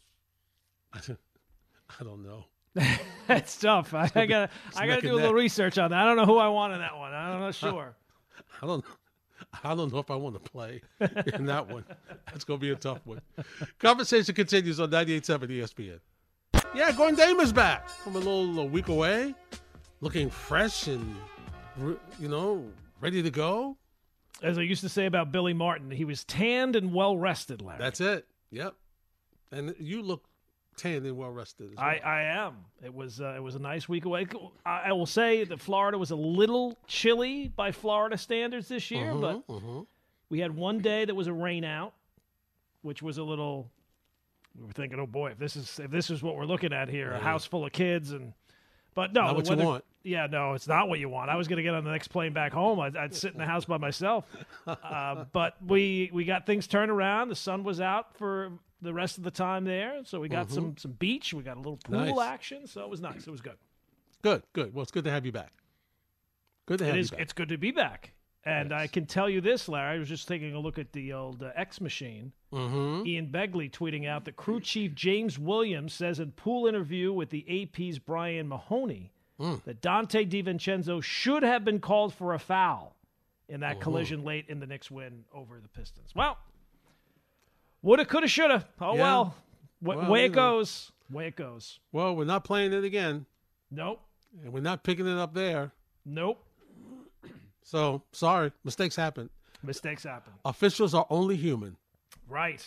[0.95, 2.45] I don't know.
[3.27, 3.95] That's tough.
[3.95, 5.99] I, I gotta I gotta do a little research on that.
[6.01, 7.13] I don't know who I want in that one.
[7.13, 7.95] I'm not sure.
[8.63, 8.85] I don't.
[9.65, 10.83] I don't know if I want to play
[11.35, 11.85] in that one.
[12.27, 13.21] That's going to be a tough one.
[13.79, 16.01] Conversation continues on 98.7 ESPN.
[16.75, 19.35] Yeah, Gordon Damer's back from a little a week away,
[20.01, 21.17] looking fresh and
[22.19, 22.65] you know
[23.01, 23.77] ready to go.
[24.43, 27.63] As I used to say about Billy Martin, he was tanned and well rested.
[27.63, 27.79] Larry.
[27.79, 28.27] That's it.
[28.51, 28.75] Yep.
[29.51, 30.27] And you look
[30.77, 31.75] tanned and well rested.
[31.77, 31.85] Well.
[31.85, 32.57] I, I am.
[32.85, 34.27] It was uh, it was a nice week away.
[34.65, 39.11] I, I, will say that Florida was a little chilly by Florida standards this year,
[39.11, 39.83] uh-huh, but uh-huh.
[40.29, 41.95] we had one day that was a rain out,
[42.83, 43.71] which was a little
[44.59, 46.89] we were thinking, oh boy, if this is if this is what we're looking at
[46.89, 48.33] here, a house full of kids and.
[48.95, 49.85] But no, not what weather, you want.
[50.07, 51.31] Yeah, no, it's not what you want.
[51.31, 52.79] I was going to get on the next plane back home.
[52.79, 54.25] I'd, I'd sit in the house by myself.
[54.65, 57.29] Uh, but we we got things turned around.
[57.29, 60.55] The sun was out for the rest of the time there, so we got mm-hmm.
[60.55, 61.35] some some beach.
[61.35, 62.21] We got a little pool nice.
[62.21, 63.27] action, so it was nice.
[63.27, 63.57] It was good.
[64.23, 64.73] Good, good.
[64.73, 65.53] Well, it's good to have you back.
[66.67, 67.23] Good to have it is, you back.
[67.23, 68.13] It's good to be back.
[68.45, 68.81] And yes.
[68.81, 69.97] I can tell you this, Larry.
[69.97, 72.31] I was just taking a look at the old uh, X machine.
[72.53, 73.05] Mm-hmm.
[73.05, 77.45] Ian Begley tweeting out that crew chief James Williams says in pool interview with the
[77.65, 79.11] AP's Brian Mahoney
[79.41, 79.63] mm.
[79.65, 82.97] that Donte DiVincenzo should have been called for a foul
[83.49, 83.83] in that mm-hmm.
[83.83, 86.11] collision late in the Knicks win over the Pistons.
[86.15, 86.39] Well,
[87.83, 88.67] woulda, coulda, shoulda.
[88.81, 89.01] Oh yeah.
[89.03, 89.35] well.
[89.83, 90.35] W- well way it know.
[90.35, 90.93] goes.
[91.11, 91.79] Way it goes.
[91.93, 93.27] Well, we're not playing it again.
[93.71, 94.01] Nope.
[94.43, 95.73] And we're not picking it up there.
[96.05, 96.43] Nope.
[97.63, 99.29] So sorry, mistakes happen.
[99.61, 100.33] Mistakes happen.
[100.45, 101.77] Officials are only human.
[102.29, 102.65] Right.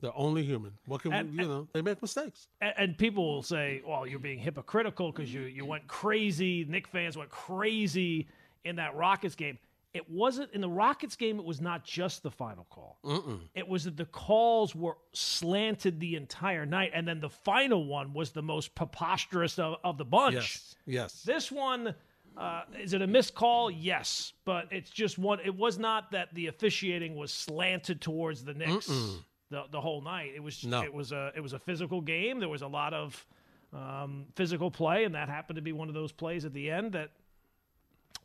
[0.00, 0.72] They're only human.
[0.86, 1.68] What can And- we, you know?
[1.72, 2.46] They make mistakes.
[2.60, 6.64] And, and people will say, "Well, you're being hypocritical because you you went crazy.
[6.64, 8.28] Knick fans went crazy
[8.64, 9.58] in that Rockets game."
[9.94, 11.38] It wasn't in the Rockets game.
[11.38, 12.98] It was not just the final call.
[13.04, 13.40] Mm-mm.
[13.54, 18.12] It was that the calls were slanted the entire night, and then the final one
[18.12, 20.34] was the most preposterous of, of the bunch.
[20.34, 20.74] Yes.
[20.86, 21.22] Yes.
[21.22, 21.94] This one,
[22.36, 23.70] uh, is it a missed call?
[23.70, 25.40] Yes, but it's just one.
[25.42, 29.16] It was not that the officiating was slanted towards the Knicks Mm-mm.
[29.50, 30.32] The the whole night.
[30.34, 30.82] It was No.
[30.82, 32.40] it was a it was a physical game.
[32.40, 33.26] There was a lot of
[33.72, 36.92] um, physical play, and that happened to be one of those plays at the end
[36.92, 37.10] that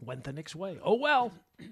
[0.01, 0.79] went the Knicks' way.
[0.83, 1.31] Oh well.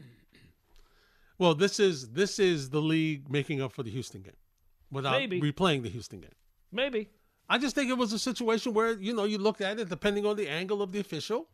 [1.37, 4.35] Well, this is this is the league making up for the Houston game
[4.91, 5.41] without Maybe.
[5.41, 6.35] replaying the Houston game.
[6.71, 7.09] Maybe.
[7.49, 10.25] I just think it was a situation where you know you looked at it depending
[10.27, 11.47] on the angle of the official.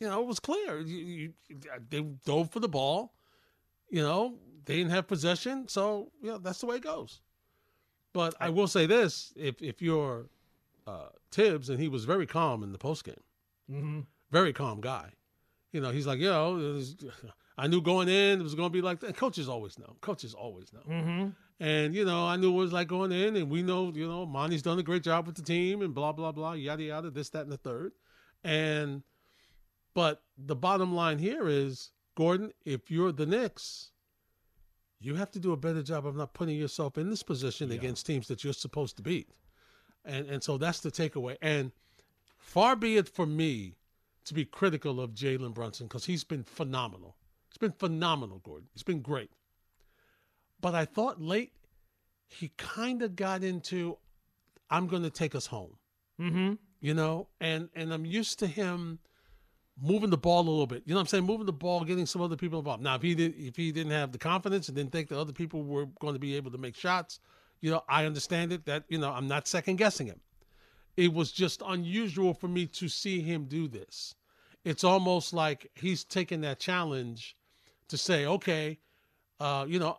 [0.00, 0.80] You know, it was clear.
[0.80, 1.32] You, you,
[1.90, 3.12] they dove for the ball.
[3.88, 4.34] You know,
[4.64, 7.20] they didn't have possession, so you know that's the way it goes.
[8.12, 10.26] But I will say this: if if you're
[10.86, 13.22] uh, Thibs, and he was very calm in the post game,
[13.70, 14.00] Mm-hmm.
[14.30, 15.10] very calm guy.
[15.72, 16.96] You know, he's like, yo, was-
[17.56, 19.16] I knew going in it was going to be like that.
[19.16, 19.94] Coaches always know.
[20.00, 20.80] Coaches always know.
[20.88, 21.28] Mm-hmm.
[21.60, 24.24] And you know, I knew it was like going in, and we know, you know,
[24.26, 27.28] Monty's done a great job with the team, and blah blah blah, yada yada, this,
[27.30, 27.92] that, and the third.
[28.42, 29.02] And
[29.94, 33.90] but the bottom line here is, Gordon, if you're the Knicks,
[35.00, 38.06] you have to do a better job of not putting yourself in this position against
[38.06, 39.28] teams that you're supposed to beat.
[40.04, 41.36] And and so that's the takeaway.
[41.42, 41.72] And
[42.36, 43.76] far be it for me
[44.24, 47.16] to be critical of Jalen Brunson because he's been phenomenal.
[47.48, 48.68] He's been phenomenal, Gordon.
[48.74, 49.30] He's been great.
[50.60, 51.52] But I thought late
[52.28, 53.96] he kind of got into
[54.70, 55.76] I'm going to take us home,
[56.20, 56.52] Mm-hmm.
[56.80, 58.98] you know, and and I'm used to him
[59.80, 60.82] moving the ball a little bit.
[60.86, 61.24] You know what I'm saying?
[61.24, 62.82] Moving the ball, getting some other people involved.
[62.82, 65.32] Now, if he did if he didn't have the confidence and didn't think that other
[65.32, 67.20] people were going to be able to make shots,
[67.60, 70.20] you know, I understand it that, you know, I'm not second guessing him.
[70.96, 74.14] It was just unusual for me to see him do this.
[74.64, 77.36] It's almost like he's taking that challenge
[77.88, 78.78] to say, okay,
[79.38, 79.98] uh, you know,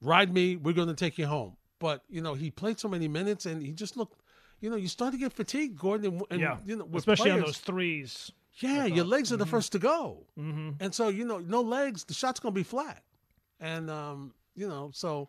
[0.00, 1.56] ride me, we're going to take you home.
[1.78, 4.20] But, you know, he played so many minutes and he just looked,
[4.60, 6.14] you know, you start to get fatigued, Gordon.
[6.14, 6.56] And, and Yeah.
[6.64, 8.32] you know, Especially on those threes.
[8.56, 10.26] Yeah, your legs are the first to go.
[10.38, 10.70] Mm-hmm.
[10.80, 13.02] And so, you know, no legs, the shot's going to be flat.
[13.60, 15.28] And, um, you know, so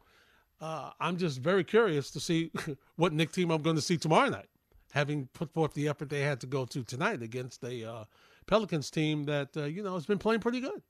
[0.61, 2.51] uh, I'm just very curious to see
[2.97, 4.49] what Knick team I'm going to see tomorrow night,
[4.91, 8.03] having put forth the effort they had to go to tonight against a uh,
[8.45, 10.81] Pelicans team that, uh, you know, has been playing pretty good.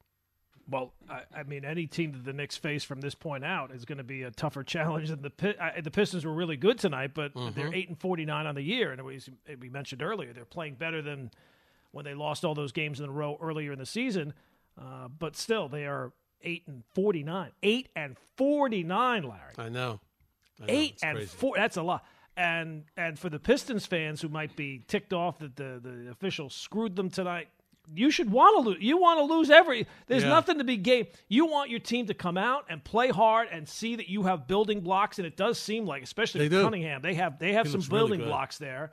[0.68, 3.86] Well, I, I mean, any team that the Knicks face from this point out is
[3.86, 7.12] going to be a tougher challenge than the uh, the Pistons were really good tonight,
[7.14, 9.22] but they're eight and forty nine on the year, and we,
[9.62, 11.30] we mentioned earlier they're playing better than
[11.96, 14.34] when they lost all those games in a row earlier in the season.
[14.78, 17.52] Uh, but still, they are eight and forty nine.
[17.64, 19.54] Eight and forty nine, Larry.
[19.58, 20.02] I know.
[20.62, 20.68] I know.
[20.68, 21.38] Eight It's and crazy.
[21.38, 21.54] four.
[21.56, 22.04] That's a lot.
[22.36, 26.54] And and for the Pistons fans who might be ticked off that the the officials
[26.54, 27.48] screwed them tonight,
[27.96, 28.84] you should want to lose.
[28.84, 29.88] You want to lose every.
[30.08, 30.30] There's Yeah.
[30.30, 31.08] nothing to be gained.
[31.30, 34.48] You want your team to come out and play hard and see that you have
[34.48, 36.66] building blocks, and it does seem like, especially They with.
[36.66, 38.92] Cunningham, they have they have He some looks really building blocks there.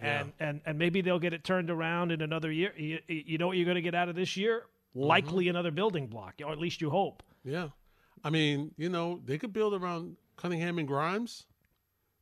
[0.00, 2.72] And, and and maybe they'll get it turned around in another year.
[2.76, 4.64] You, you know what you're going to get out of this year?
[4.96, 5.06] Mm-hmm.
[5.06, 7.22] Likely another building block, or at least you hope.
[7.44, 7.68] Yeah.
[8.24, 11.46] I mean, you know, they could build around Cunningham and Grimes.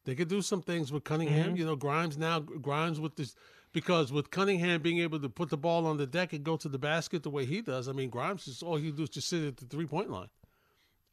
[0.04, 1.48] They could do some things with Cunningham.
[1.48, 1.56] Mm-hmm.
[1.56, 3.34] You know, Grimes now Grimes with this
[3.72, 6.68] because with Cunningham being able to put the ball on the deck and go to
[6.68, 7.88] the basket the way he does.
[7.88, 10.28] I mean, Grimes is all he do is just sit at the three point line,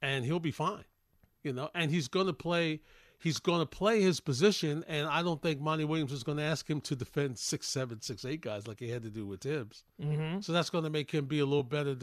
[0.01, 0.85] and he'll be fine.
[1.43, 2.81] You know, and he's going to play.
[3.19, 6.43] He's going to play his position, and I don't think Monty Williams is going to
[6.43, 9.41] ask him to defend six, seven, six, eight guys like he had to do with
[9.41, 9.83] Thibs.
[10.01, 10.41] Mm-hmm.
[10.41, 11.95] So that's going to make him be a little better,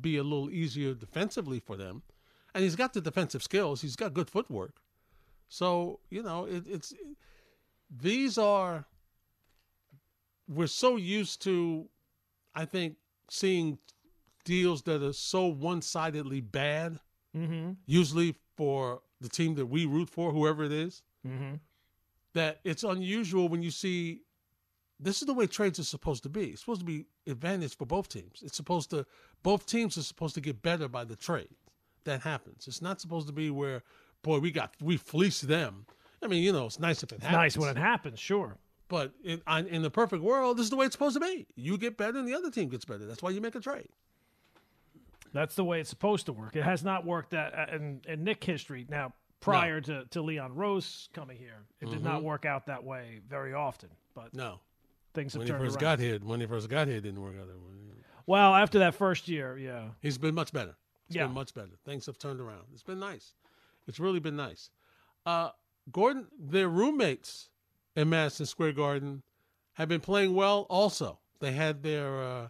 [0.00, 2.02] be a little easier defensively for them.
[2.54, 3.82] And he's got the defensive skills.
[3.82, 4.76] He's got good footwork.
[5.48, 6.94] So you know, it, it's
[7.90, 8.86] these are.
[10.48, 11.88] We're so used to,
[12.54, 12.96] I think,
[13.28, 13.78] seeing
[14.44, 17.00] deals that are so one-sidedly bad.
[17.36, 17.72] Mm-hmm.
[17.84, 21.54] Usually for the team that we root for, whoever it is, Mm-hmm.
[22.34, 24.20] that it's unusual when you see
[25.00, 26.46] this is the way trades are supposed to be.
[26.50, 28.42] It's supposed to be advantage for both teams.
[28.42, 29.04] It's supposed to
[29.42, 31.48] both teams are supposed to get better by the trade.
[32.04, 32.66] That happens.
[32.68, 33.82] It's not supposed to be where
[34.22, 35.86] boy we got we fleece them.
[36.22, 37.56] I mean, you know, it's nice if it It's happens.
[37.56, 38.56] nice when it happens, sure.
[38.88, 41.46] But in, in the perfect world, this is the way it's supposed to be.
[41.56, 43.04] You get better, and the other team gets better.
[43.04, 43.88] That's why you make a trade.
[45.32, 46.54] That's the way it's supposed to work.
[46.56, 48.86] It has not worked that uh, in, in Knick history.
[48.88, 53.20] Now, prior to, to Leon Rose coming here, it did not work out that way
[53.28, 53.90] very often.
[54.14, 54.60] But No,
[55.14, 55.80] things have when he first around.
[55.80, 57.62] got here, when he first got here, it didn't work out that way.
[58.26, 59.88] Well, after that first year, yeah.
[60.00, 60.74] He's been much better.
[61.06, 61.26] It's Yeah.
[61.26, 61.70] been much better.
[61.84, 62.62] Things have turned around.
[62.72, 63.34] It's been nice.
[63.86, 64.70] It's really been nice.
[65.24, 65.50] Uh,
[65.92, 67.50] Gordon, their roommates
[67.94, 69.22] in Madison Square Garden
[69.74, 71.20] have been playing well also.
[71.38, 72.48] They had their uh,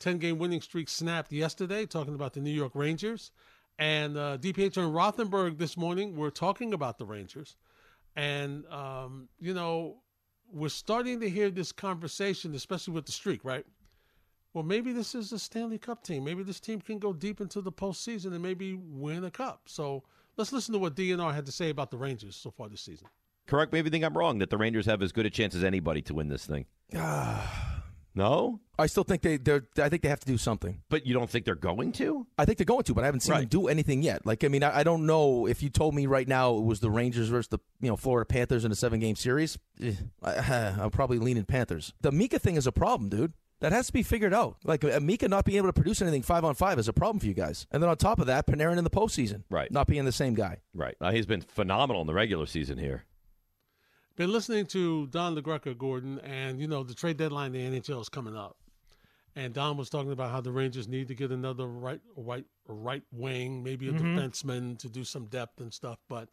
[0.00, 3.30] 10 game winning streak snapped yesterday, talking about the New York Rangers.
[3.78, 7.56] And uh, DPH and Rothenberg this morning were talking about the Rangers.
[8.16, 9.98] And, um, you know,
[10.52, 13.64] we're starting to hear this conversation, especially with the streak, right?
[14.52, 16.24] well, maybe this is a Stanley Cup team.
[16.24, 19.62] Maybe this team can go deep into the postseason and maybe win a cup.
[19.66, 20.02] So
[20.36, 23.08] let's listen to what DNR had to say about the Rangers so far this season.
[23.46, 25.54] Correct me if you think I'm wrong that the Rangers have as good a chance
[25.54, 26.66] as anybody to win this thing.
[28.14, 30.82] no, I still think they they're I think they have to do something.
[30.88, 32.26] but you don't think they're going to?
[32.38, 34.26] I think they're going to, but I haven't seen them do anything yet.
[34.26, 36.80] Like I mean, I, I don't know if you told me right now it was
[36.80, 39.58] the Rangers versus the you know Florida Panthers in a seven game series.
[39.82, 39.92] eh,
[40.22, 40.34] I,
[40.80, 41.92] I'm probably leaning Panthers.
[42.00, 43.32] The Mika thing is a problem, dude.
[43.60, 44.56] That has to be figured out.
[44.64, 47.20] Like uh, Mika not being able to produce anything five on five is a problem
[47.20, 47.66] for you guys.
[47.70, 49.70] And then on top of that, Panarin in the postseason, Right.
[49.70, 50.60] Not being the same guy.
[50.72, 50.96] Right.
[50.98, 53.04] Uh, he's been phenomenal in the regular season here.
[54.20, 58.02] Been listening to Don LaGreca, Gordon, and you know the trade deadline in the NHL
[58.02, 58.58] is coming up,
[59.34, 63.02] and Don was talking about how the Rangers need to get another right, right, right
[63.12, 64.18] wing, maybe a mm-hmm.
[64.18, 66.00] defenseman to do some depth and stuff.
[66.06, 66.28] But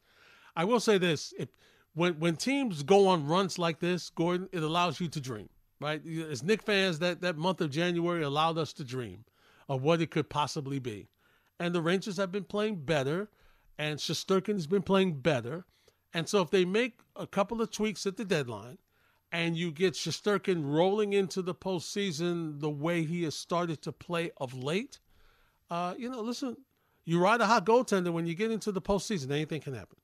[0.53, 1.47] I will say this: if
[1.93, 5.47] when when teams go on runs like this, Gordon, it allows you to dream.
[5.79, 6.05] Right?
[6.29, 9.23] As Knick fans, that that month of January allowed us to dream
[9.69, 11.07] of what it could possibly be,
[11.57, 13.29] and the Rangers have been playing better,
[13.79, 15.63] and Shesterkin has been playing better.
[16.17, 18.79] And so if they make a couple of tweaks at the deadline
[19.31, 24.31] and you get Shesterkin rolling into the postseason the way he has started to play
[24.37, 24.99] of late,
[25.69, 26.57] uh, you know, listen,
[27.05, 29.97] you ride a hot goaltender when you get into the postseason, anything can happen.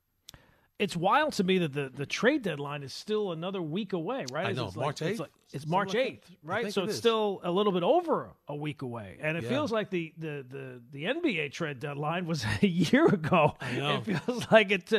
[0.78, 4.46] It's wild to me that the, the trade deadline is still another week away, right?
[4.46, 5.22] I It's know, like- March It's, 8th?
[5.22, 6.74] like- it's March like 8th, right?
[6.74, 7.00] So it it's is.
[7.00, 9.18] still a little bit over a week away.
[9.20, 9.50] And it Yeah.
[9.50, 13.56] feels like the, the, the, the NBA trade deadline was a year ago.
[13.62, 14.04] I know.
[14.06, 14.94] It feels like it's,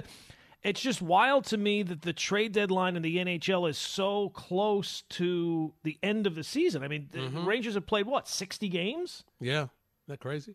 [0.64, 5.02] it's just wild to me that the trade deadline in the NHL is so close
[5.10, 6.82] to the end of the season.
[6.82, 7.46] I mean, the Mm-hmm.
[7.46, 9.24] Rangers have played, what, 60 games?
[9.40, 9.52] Yeah.
[9.62, 9.70] Isn't
[10.08, 10.54] that crazy?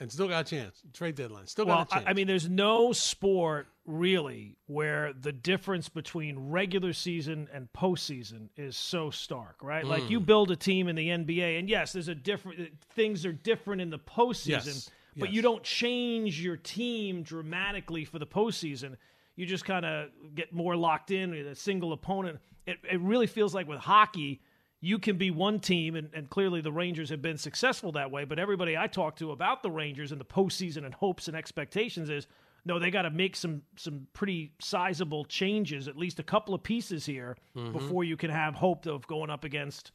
[0.00, 0.82] And still got a chance.
[0.92, 1.46] Trade deadline.
[1.46, 2.04] Still Well, got a chance.
[2.06, 8.48] I, I mean, there's no sport really where the difference between regular season and postseason
[8.56, 9.84] is so stark, right?
[9.84, 10.10] Like Mm.
[10.10, 13.82] you build a team in the NBA, and yes, there's a different things are different
[13.82, 15.36] in the postseason, Yes, but yes.
[15.36, 18.96] you don't change your team dramatically for the postseason.
[19.36, 22.38] You just kind of get more locked in with a single opponent.
[22.66, 24.40] It, it really feels like with hockey,
[24.80, 28.24] you can be one team, and, and clearly the Rangers have been successful that way.
[28.24, 32.10] But everybody I talk to about the Rangers and the postseason and hopes and expectations
[32.10, 32.26] is
[32.66, 36.62] no, they got to make some some pretty sizable changes, at least a couple of
[36.62, 37.36] pieces here,
[37.72, 39.92] before you can have hope of going up against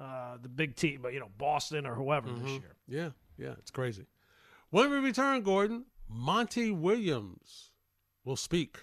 [0.00, 2.76] uh, the big team, but you know Boston or whoever this year.
[2.88, 4.06] yeah, yeah, it's crazy.
[4.70, 7.70] When we return, Gordon, Monty Williams
[8.24, 8.78] will speak.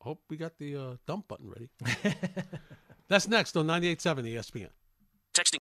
[0.00, 1.70] Hope we got the uh, dump button ready.
[3.08, 4.70] That's next on 98.7 ESPN.